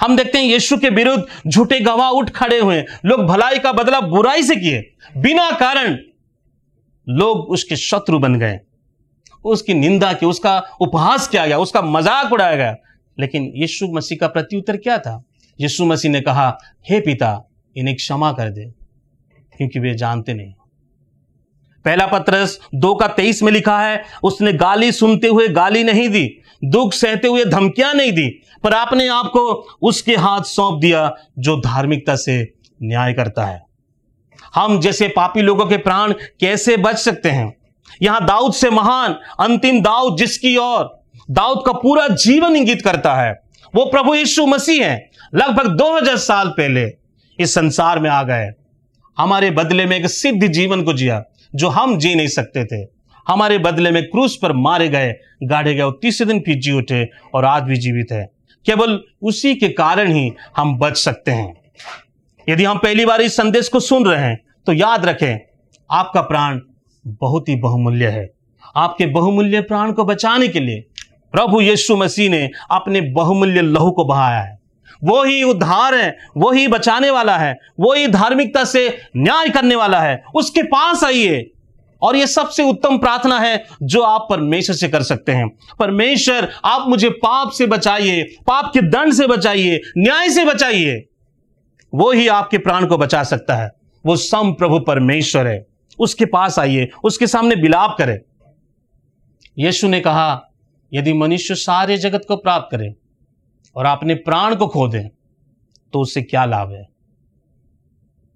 हम 0.00 0.16
देखते 0.16 0.38
हैं 0.38 0.44
यीशु 0.44 0.76
के 0.76 0.88
विरुद्ध 0.88 1.24
झूठे 1.48 1.80
गवाह 1.80 2.08
उठ 2.10 2.30
खड़े 2.30 2.58
हुए 2.58 2.80
लोग 3.04 3.24
भलाई 3.26 3.58
का 3.58 3.72
बदला 3.72 4.00
बुराई 4.00 4.42
से 4.42 4.56
किए। 4.56 4.80
बिना 5.16 5.50
कारण 5.50 5.96
लोग 7.06 7.50
उसके 7.50 7.76
शत्रु 7.76 8.18
बन 8.18 8.38
गए। 8.38 8.58
उसकी 9.44 9.74
निंदा 9.74 10.12
की, 10.12 10.26
उसका 10.26 10.58
उपहास 10.80 11.28
किया 11.28 11.46
गया, 11.46 11.58
उसका 11.58 11.82
मज़ाक 11.82 12.32
उड़ाया 12.32 12.56
गया। 12.56 12.76
लेकिन 13.18 13.52
यीशु 13.56 13.86
मसीह 13.86 14.18
का 14.18 14.28
प्रत्युत्तर 14.28 14.76
क्या 14.76 14.98
था? 14.98 15.22
यीशु 15.60 15.84
मसीह 15.84 16.10
ने 16.10 16.20
कहा, 16.20 16.58
हे 16.90 17.00
पिता, 17.00 17.48
इन्हें 17.76 17.96
क्षमा 17.96 18.32
कर 18.32 18.50
दे, 18.50 18.64
क्योंकि 19.56 19.78
वे 19.78 19.94
जानते 19.94 20.34
नहीं। 20.34 20.54
पहला 21.84 22.06
पत्रस 22.06 22.58
दो 22.74 22.94
का 22.94 23.06
तेईस 23.06 23.42
में 23.42 23.52
लिखा 23.52 23.78
है, 23.80 24.02
उसने 24.22 24.52
गाली 24.52 24.92
सुनते 24.92 25.28
हुए 25.28 25.48
गाली 25.48 25.84
नहीं 25.84 26.08
दी, 26.08 26.40
दुख 26.64 26.92
सहते 26.92 27.28
हुए 27.28 27.44
धमकियाँ 27.44 27.94
नहीं 27.94 28.12
दी, 28.12 28.28
पर 28.64 28.74
आपने 28.74 29.08
आपको 29.08 29.40
उसके 29.82 30.16
हाथ 30.16 30.42
सौंप 30.42 30.80
दिया 30.80 31.14
जो 31.38 31.56
धार्मिकता 31.56 32.16
से 32.16 32.52
न्याय 32.82 33.12
करता 33.12 33.44
है। 33.44 33.62
हम 34.54 34.80
जैसे 34.80 35.08
पापी 35.08 35.42
लोगों 35.42 35.66
के 35.66 35.76
प्राण 35.76 36.12
कैसे 36.40 36.76
बच 36.76 36.96
सकते 36.96 37.30
हैं? 37.30 37.54
यहाँ 38.02 38.26
दाऊद 38.26 38.52
से 38.52 38.70
महान, 38.70 39.16
अंतिम 39.40 39.80
दाऊद 39.82 40.16
जिसकी 40.16 40.56
ओर, 40.56 41.02
दाऊद 41.30 41.62
का 41.66 41.72
पूरा 41.72 42.08
जीवन 42.08 42.56
इंगित 42.56 42.82
करता 42.82 43.14
है, 43.14 43.32
वो 43.74 43.84
प्रभु 43.84 44.14
यीशु 44.14 44.46
मसीह 44.46 44.86
है, 44.86 45.10
लगभग 45.34 45.68
2000 45.68 46.16
साल 46.16 46.48
पहले 46.48 46.92
इस 47.38 47.54
संसार 47.54 47.98
में 47.98 48.10
आ 48.10 48.22
गए। 48.22 48.50
हमारे 49.18 49.50
बदले 49.50 49.86
में 49.86 49.96
एक 49.96 50.06
सिद्ध 50.06 50.46
जीवन 50.46 50.82
को 50.82 50.92
जिया। 50.92 51.22
जो 51.54 51.68
हम 51.68 51.96
जी 51.98 52.14
नहीं 52.14 52.28
सकते 52.28 52.64
थे। 52.64 52.86
हमारे 53.26 53.58
बदले 53.58 53.90
में 53.90 54.02
क्रूस 54.04 54.38
पर 54.42 54.52
मारे 54.52 54.88
गए 54.88 55.14
गाड़े 55.42 55.74
गए 55.74 55.80
और 55.80 55.98
तीसरे 56.02 56.26
दिन 56.26 56.40
फिर 56.40 56.56
जी 56.56 56.72
उठे 56.72 57.04
और 57.34 57.44
आज 57.44 57.62
भी 57.62 57.76
जीवित 57.76 58.12
है। 58.12 58.24
केवल 58.66 59.00
उसी 59.22 59.54
के 59.54 59.68
कारण 59.68 60.12
ही 60.12 60.32
हम 60.56 60.76
बच 60.78 60.96
सकते 60.96 61.30
हैं। 61.30 61.54
यदि 62.46 62.64
हम 62.64 62.78
पहली 62.78 63.04
बार 63.06 63.20
इस 63.20 63.36
संदेश 63.36 63.68
को 63.68 63.80
सुन 63.80 64.06
रहे 64.06 64.20
हैं 64.20 64.38
तो 64.66 64.72
याद 64.72 65.04
रखें, 65.06 65.38
आपका 65.90 66.20
प्राण 66.22 66.60
बहुत 67.04 67.48
ही 67.48 67.56
बहुमूल्य 67.56 68.08
है। 68.08 68.28
आपके 68.76 69.06
बहुमूल्य 69.06 69.60
प्राण 69.60 69.92
को 69.92 70.04
बचाने 70.04 70.48
के 70.48 70.60
लिए 70.60 70.84
प्रभु 71.34 71.60
यीशु 71.60 71.96
मसीह 71.96 72.30
ने 72.30 72.48
अपने 72.70 73.00
बहुमूल्य 73.12 73.62
लहू 73.62 73.90
को 73.90 74.04
बहाया 74.04 74.40
है। 74.40 74.58
वो 75.04 75.24
ही 75.24 75.42
उद्धार 75.42 75.94
है, 75.94 76.18
वो 76.36 76.50
ही 76.50 76.68
बचाने 76.68 77.10
वाला 77.10 77.38
है, 77.38 77.58
वो 77.80 77.94
ही 77.94 78.08
धार्मिकता 78.08 78.64
से 78.64 78.98
न्याय 79.16 79.48
करने 79.48 79.74
वाला 79.74 80.00
है। 80.00 80.24
उसके 80.34 80.62
पास 80.62 81.04
आइए। 81.04 81.50
और 82.02 82.16
ये 82.16 82.26
सबसे 82.26 82.62
उत्तम 82.62 82.98
प्रार्थना 82.98 83.40
है 83.40 83.64
जो 83.82 84.00
आप 84.00 84.26
परमेश्वर 84.30 84.76
से 84.76 84.88
कर 84.88 85.02
सकते 85.02 85.32
हैं। 85.32 85.58
परमेश्वर, 85.78 86.52
आप 86.64 86.88
मुझे 86.88 87.10
पाप 87.10 87.50
से 87.50 87.66
बचाइए, 87.66 88.22
पाप 88.22 88.70
के 88.74 88.82
दंड 88.82 89.12
से 89.12 89.26
बचाइए, 89.26 89.80
न्याय 89.98 90.30
से 90.30 90.44
बचाइए। 90.44 91.04
वो 91.94 92.12
ही 92.12 92.28
आपके 92.28 92.58
प्राण 92.58 92.86
को 92.86 92.98
बचा 92.98 93.22
सकता 93.22 93.54
है। 93.54 93.70
वो 94.06 94.16
सम 94.16 94.52
प्रभु 94.52 94.78
परमेश्वर 94.78 95.46
है। 95.46 95.66
उसके 95.98 96.24
पास 96.24 96.58
आइए, 96.58 96.90
उसके 97.04 97.26
सामने 97.26 97.56
बिलाप 97.56 97.96
करें। 97.98 98.18
यीशु 99.58 99.88
ने 99.88 100.00
कहा, 100.00 100.42
यदि 100.92 101.12
मनुष्य 101.12 101.54
सारे 101.54 101.98
जगत 101.98 102.24
को 102.28 102.36
प्राप्त 102.36 102.76
करे 102.76 102.94
और 103.76 103.84
अपने 103.84 104.14
प्राण 104.14 104.54
को 104.54 104.66
खो 104.66 104.88
दे 104.88 105.10
तो 105.92 106.00
उससे 106.00 106.22
क्या 106.22 106.44
लाभ 106.44 106.72
है? 106.72 106.88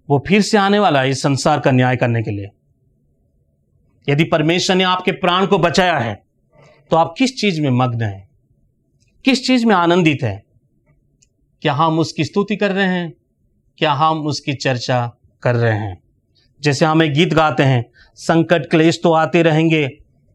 वो 0.09 0.23
फिर 0.27 0.41
से 0.41 0.57
आने 0.57 0.79
वाला 0.79 1.01
है 1.01 1.09
इस 1.09 1.21
संसार 1.21 1.59
का 1.59 1.71
न्याय 1.71 1.95
करने 1.95 2.23
के 2.23 2.31
लिए। 2.31 2.49
यदि 4.07 4.23
परमेश्वर 4.23 4.75
ने 4.75 4.83
आपके 4.83 5.11
प्राण 5.11 5.45
को 5.45 5.57
बचाया 5.57 5.97
है 5.99 6.23
तो 6.91 6.97
आप 6.97 7.13
किस 7.17 7.35
चीज़ 7.41 7.61
में 7.61 7.69
मग्न 7.69 8.01
हैं? 8.01 8.29
किस 9.25 9.45
चीज़ 9.47 9.65
में 9.65 9.75
आनंदित 9.75 10.23
हैं? 10.23 10.43
क्या 11.61 11.73
हम 11.73 11.99
उसकी 11.99 12.23
स्तुति 12.25 12.55
कर 12.55 12.71
रहे 12.71 12.85
हैं? 12.85 13.13
क्या 13.77 13.91
हम 13.93 14.25
उसकी 14.27 14.53
चर्चा 14.53 15.11
कर 15.43 15.55
रहे 15.55 15.73
हैं? 15.73 16.01
जैसे 16.61 16.85
हम 16.85 17.03
एक 17.03 17.13
गीत 17.13 17.33
गाते 17.33 17.63
हैं, 17.63 17.85
संकट 18.15 18.69
क्लेश 18.69 18.99
तो 19.03 19.11
आते 19.13 19.41
रहेंगे, 19.43 19.87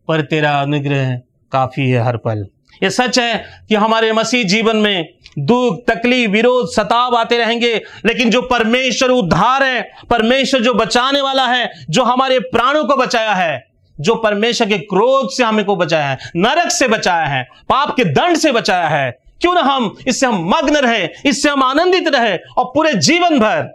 पर 0.09 0.23
तेरा 0.23 0.61
अनुग्रह 0.62 1.17
काफ़ी 1.53 1.90
है 1.90 2.03
हर 2.03 2.17
पल। 2.17 2.47
ये 2.83 2.91
सच 2.91 3.19
है 3.19 3.45
कि 3.69 3.75
हमारे 3.75 4.13
मसीह 4.13 4.45
जीवन 4.45 4.77
में 4.77 5.09
दुख, 5.39 5.79
तकलीफ़, 5.91 6.31
विरोध, 6.31 6.69
सताव 6.69 7.17
आते 7.17 7.39
रहेंगे, 7.39 7.75
लेकिन 8.07 8.31
जो 8.31 8.43
परमेश्वर 8.43 9.11
उद्धार 9.11 9.63
है, 9.63 9.83
परमेश्वर 10.11 10.61
जो 10.61 10.75
बचाने 10.75 11.21
वाला 11.21 11.47
है, 11.47 11.71
जो 11.91 12.03
हमारे 12.03 12.39
प्राणों 12.39 12.85
को 12.85 12.97
बचाया 12.97 13.35
है, 13.35 13.65
जो 14.01 14.15
परमेश्वर 14.15 14.69
के 14.69 14.79
क्रोध 14.79 15.31
से 15.31 15.45
हमें 15.45 15.65
को 15.65 15.77
बचाया 15.77 16.09
है, 16.09 16.19
नरक 16.37 16.71
से 16.71 16.89
बचाया 16.89 17.25
है, 17.25 17.43
पाप 17.69 17.95
के 17.97 18.05
दंड 18.05 18.37
से 18.37 18.53
बचाया 18.53 18.89
है, 18.89 19.11
क्यों 19.41 19.55
ना 19.55 19.61
हम 19.61 19.97
इससे 20.09 20.27
हम 20.27 20.49
मग्न 20.49 20.77
रहे, 20.77 21.09
इससे 21.27 21.49
हम 21.49 21.63
आनंदित 21.63 22.09
रहे 22.09 22.37
और 22.37 22.65
पूरे 22.65 22.93
जीवन 22.93 23.39
भर 23.39 23.69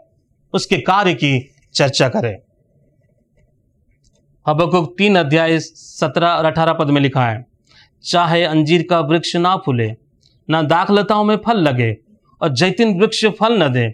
उसके 0.54 0.78
कार्य 0.78 1.14
की 1.14 1.52
चर्चा 1.74 2.10
करें। 2.10 2.36
हबकुक 4.46 4.96
तीन 4.98 5.16
अध्याय 5.16 5.60
सत्रह 5.60 6.28
और 6.28 6.46
अठारह 6.46 6.74
पद 6.74 6.90
में 6.90 7.02
लिखा 7.02 7.26
है 7.28 7.49
चाहे 8.06 8.44
अंजीर 8.44 8.86
का 8.90 9.00
वृक्ष 9.00 9.36
ना 9.36 9.56
फूले, 9.58 9.92
ना 10.50 10.62
दाखलताओं 10.64 11.24
में 11.24 11.36
फल 11.38 11.58
लगे 11.58 11.96
और 12.42 12.50
जैतिन 12.50 13.00
वृक्ष 13.00 13.26
फल 13.40 13.64
न 13.64 13.72
दे। 13.74 13.90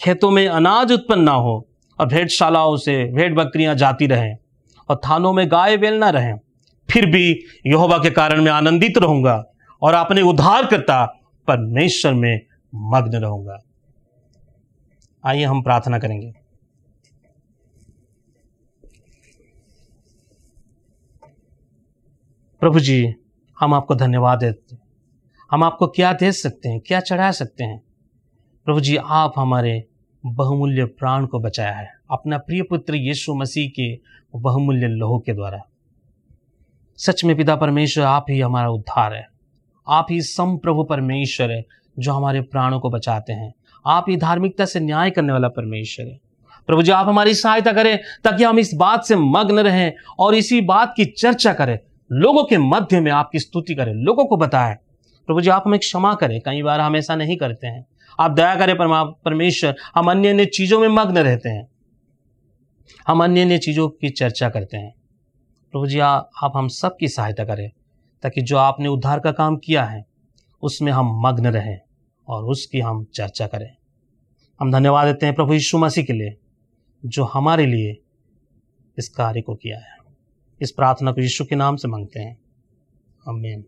खेतों 0.00 0.30
में 0.30 0.46
अनाज 0.48 0.92
उत्पन्न 0.92 1.22
ना 1.22 1.32
हो 1.32 1.54
और 1.98 2.06
भेड़शालाओं 2.06 2.76
से 2.76 3.04
भेड़ 3.14 3.32
बकरियाँ 3.34 3.74
जाती 3.74 4.06
रहें 4.06 4.36
और 4.88 5.00
थानों 5.04 5.32
में 5.32 5.46
गाय 5.50 5.76
बेल 5.76 5.94
ना 5.94 6.10
रहें। 6.10 6.34
फिर 6.88 7.06
भी 7.06 7.28
यहोवा 7.66 7.98
के 7.98 8.10
कारण 8.10 8.42
मैं 8.42 8.52
आनंदित 8.52 8.98
रहूँगा 8.98 9.42
और 9.82 9.94
अपने 9.94 10.22
उद्धार 10.22 10.66
करता 10.66 11.04
परमेश्वर 11.48 12.14
में 12.14 12.40
मग्न 12.72 13.16
रहूँगा। 13.16 13.58
आइए 15.24 15.44
हम 15.44 15.62
प्रार्थना 15.62 15.98
करेंगे। 15.98 16.32
प्रभु 22.62 22.80
जी 22.80 23.14
हम 23.60 23.74
आपको 23.74 23.94
धन्यवाद 23.94 24.38
देते 24.38 24.74
हैं। 24.74 24.82
हम 25.50 25.64
आपको 25.64 25.86
क्या 25.86 26.12
दे 26.12 26.32
सकते 26.32 26.68
हैं, 26.68 26.80
क्या 26.80 27.00
चढ़ा 27.00 27.30
सकते 27.30 27.64
हैं? 27.64 27.82
प्रभु 28.64 28.80
जी, 28.80 28.96
आप 28.96 29.32
हमारे 29.36 29.84
बहुमूल्य 30.26 30.84
प्राण 30.84 31.26
को 31.26 31.38
बचाया 31.40 31.72
है। 31.72 31.92
अपना 32.10 32.38
प्रिय 32.38 32.62
पुत्र 32.62 32.94
यीशु 32.94 33.34
मसीह 33.34 33.68
के 33.68 33.98
बहुमूल्य 34.38 34.86
लोहो 34.86 35.18
के 35.18 35.32
द्वारा। 35.32 35.62
सच 36.96 37.24
में 37.24 37.36
पिता 37.36 37.56
परमेश्वर, 37.56 38.04
आप 38.04 38.26
ही 38.30 38.40
हमारा 38.40 38.68
उद्धार 38.68 39.14
है। 39.14 39.28
आप 39.88 40.06
ही 40.10 40.22
सम 40.22 40.56
प्रभु 40.56 40.84
परमेश्वर 40.84 41.50
है, 41.50 41.64
जो 41.98 42.12
हमारे 42.12 42.40
प्राणों 42.40 42.80
को 42.80 42.90
बचाते 42.90 43.32
हैं। 43.32 43.54
आप 43.86 44.06
ही 44.08 44.16
धार्मिकता 44.16 44.64
से 44.64 44.80
न्याय 44.80 45.10
करने 45.10 45.32
वाला 45.32 45.48
परमेश्वर 45.48 46.06
है। 46.06 46.20
प्रभु 46.66 46.82
जी, 46.82 46.90
आप 46.90 47.08
हमारी 47.08 47.34
सहायता 47.34 47.72
करें, 47.72 47.98
ताकि 48.24 48.44
हम 48.44 48.58
इस 48.58 48.74
बात 48.74 49.04
से 49.04 49.16
मग्न 49.16 49.58
रहें 49.58 49.92
और 50.18 50.34
इसी 50.34 50.60
बात 50.60 50.94
की 50.96 51.04
चर्चा 51.04 51.52
करें। 51.52 51.78
लोगों 52.14 52.44
के 52.44 52.58
मध्य 52.58 53.00
में 53.00 53.10
आपकी 53.10 53.38
स्तुति 53.38 53.74
करें, 53.74 53.92
लोगों 53.94 54.24
को 54.24 54.36
बताएँ। 54.36 54.74
प्रभु 55.26 55.40
जी, 55.40 55.48
आप 55.48 55.62
हमें 55.66 55.80
क्षमा 55.80 56.14
करें, 56.14 56.40
कई 56.40 56.62
बार 56.62 56.80
हम 56.80 56.96
ऐसा 56.96 57.14
नहीं 57.16 57.36
करते 57.36 57.66
हैं। 57.66 57.86
आप 58.20 58.30
दया 58.30 58.54
करें, 58.56 58.76
परमा, 58.78 59.04
परमेश्वर, 59.04 59.76
हम 59.94 60.10
अन्य 60.10 60.28
अन्य 60.28 60.44
चीज़ों 60.46 60.80
में 60.80 60.88
मग्न 60.88 61.18
रहते 61.18 61.48
हैं। 61.48 61.68
हम 63.06 63.24
अन्य 63.24 63.42
अन्य 63.42 63.58
चीज़ों 63.58 63.88
की 63.88 64.10
चर्चा 64.10 64.48
करते 64.48 64.76
हैं। 64.76 64.94
प्रभु 65.72 65.86
जी 65.86 65.98
आप 65.98 66.52
हम 66.56 66.68
सबकी 66.68 67.08
सहायता 67.08 67.44
करें, 67.44 67.70
ताकि 68.22 68.40
जो 68.40 68.56
आपने 68.56 68.88
उद्धार 68.88 69.20
का 69.20 69.32
काम 69.32 69.56
किया 69.56 69.84
है, 69.84 70.04
उसमें 70.62 70.92
हम 70.92 71.20
मग्न 71.26 71.46
रहें 71.46 71.80
और 72.28 72.44
उसकी 72.44 72.80
हम 72.80 73.04
चर्चा 73.14 73.46
करें। 73.46 73.70
हम 74.60 74.72
धन्यवाद 74.72 75.06
देते 75.06 75.26
हैं 75.26 75.34
प्रभु 75.34 75.52
यीशु 75.52 75.78
मसीह 75.78 76.04
के 76.04 76.12
लिए, 76.12 76.36
जो 77.04 77.24
हमारे 77.24 77.66
लिए 77.66 77.98
इस 78.98 79.08
कार्य 79.08 79.40
को 79.40 79.54
किया 79.54 79.78
है। 79.78 79.93
इस 80.60 80.70
प्रार्थना 80.70 81.12
को 81.12 81.20
यीशु 81.20 81.44
के 81.44 81.56
नाम 81.56 81.76
से 81.76 81.88
मांगते 81.88 82.20
हैं। 82.20 82.38
आमीन। 83.28 83.64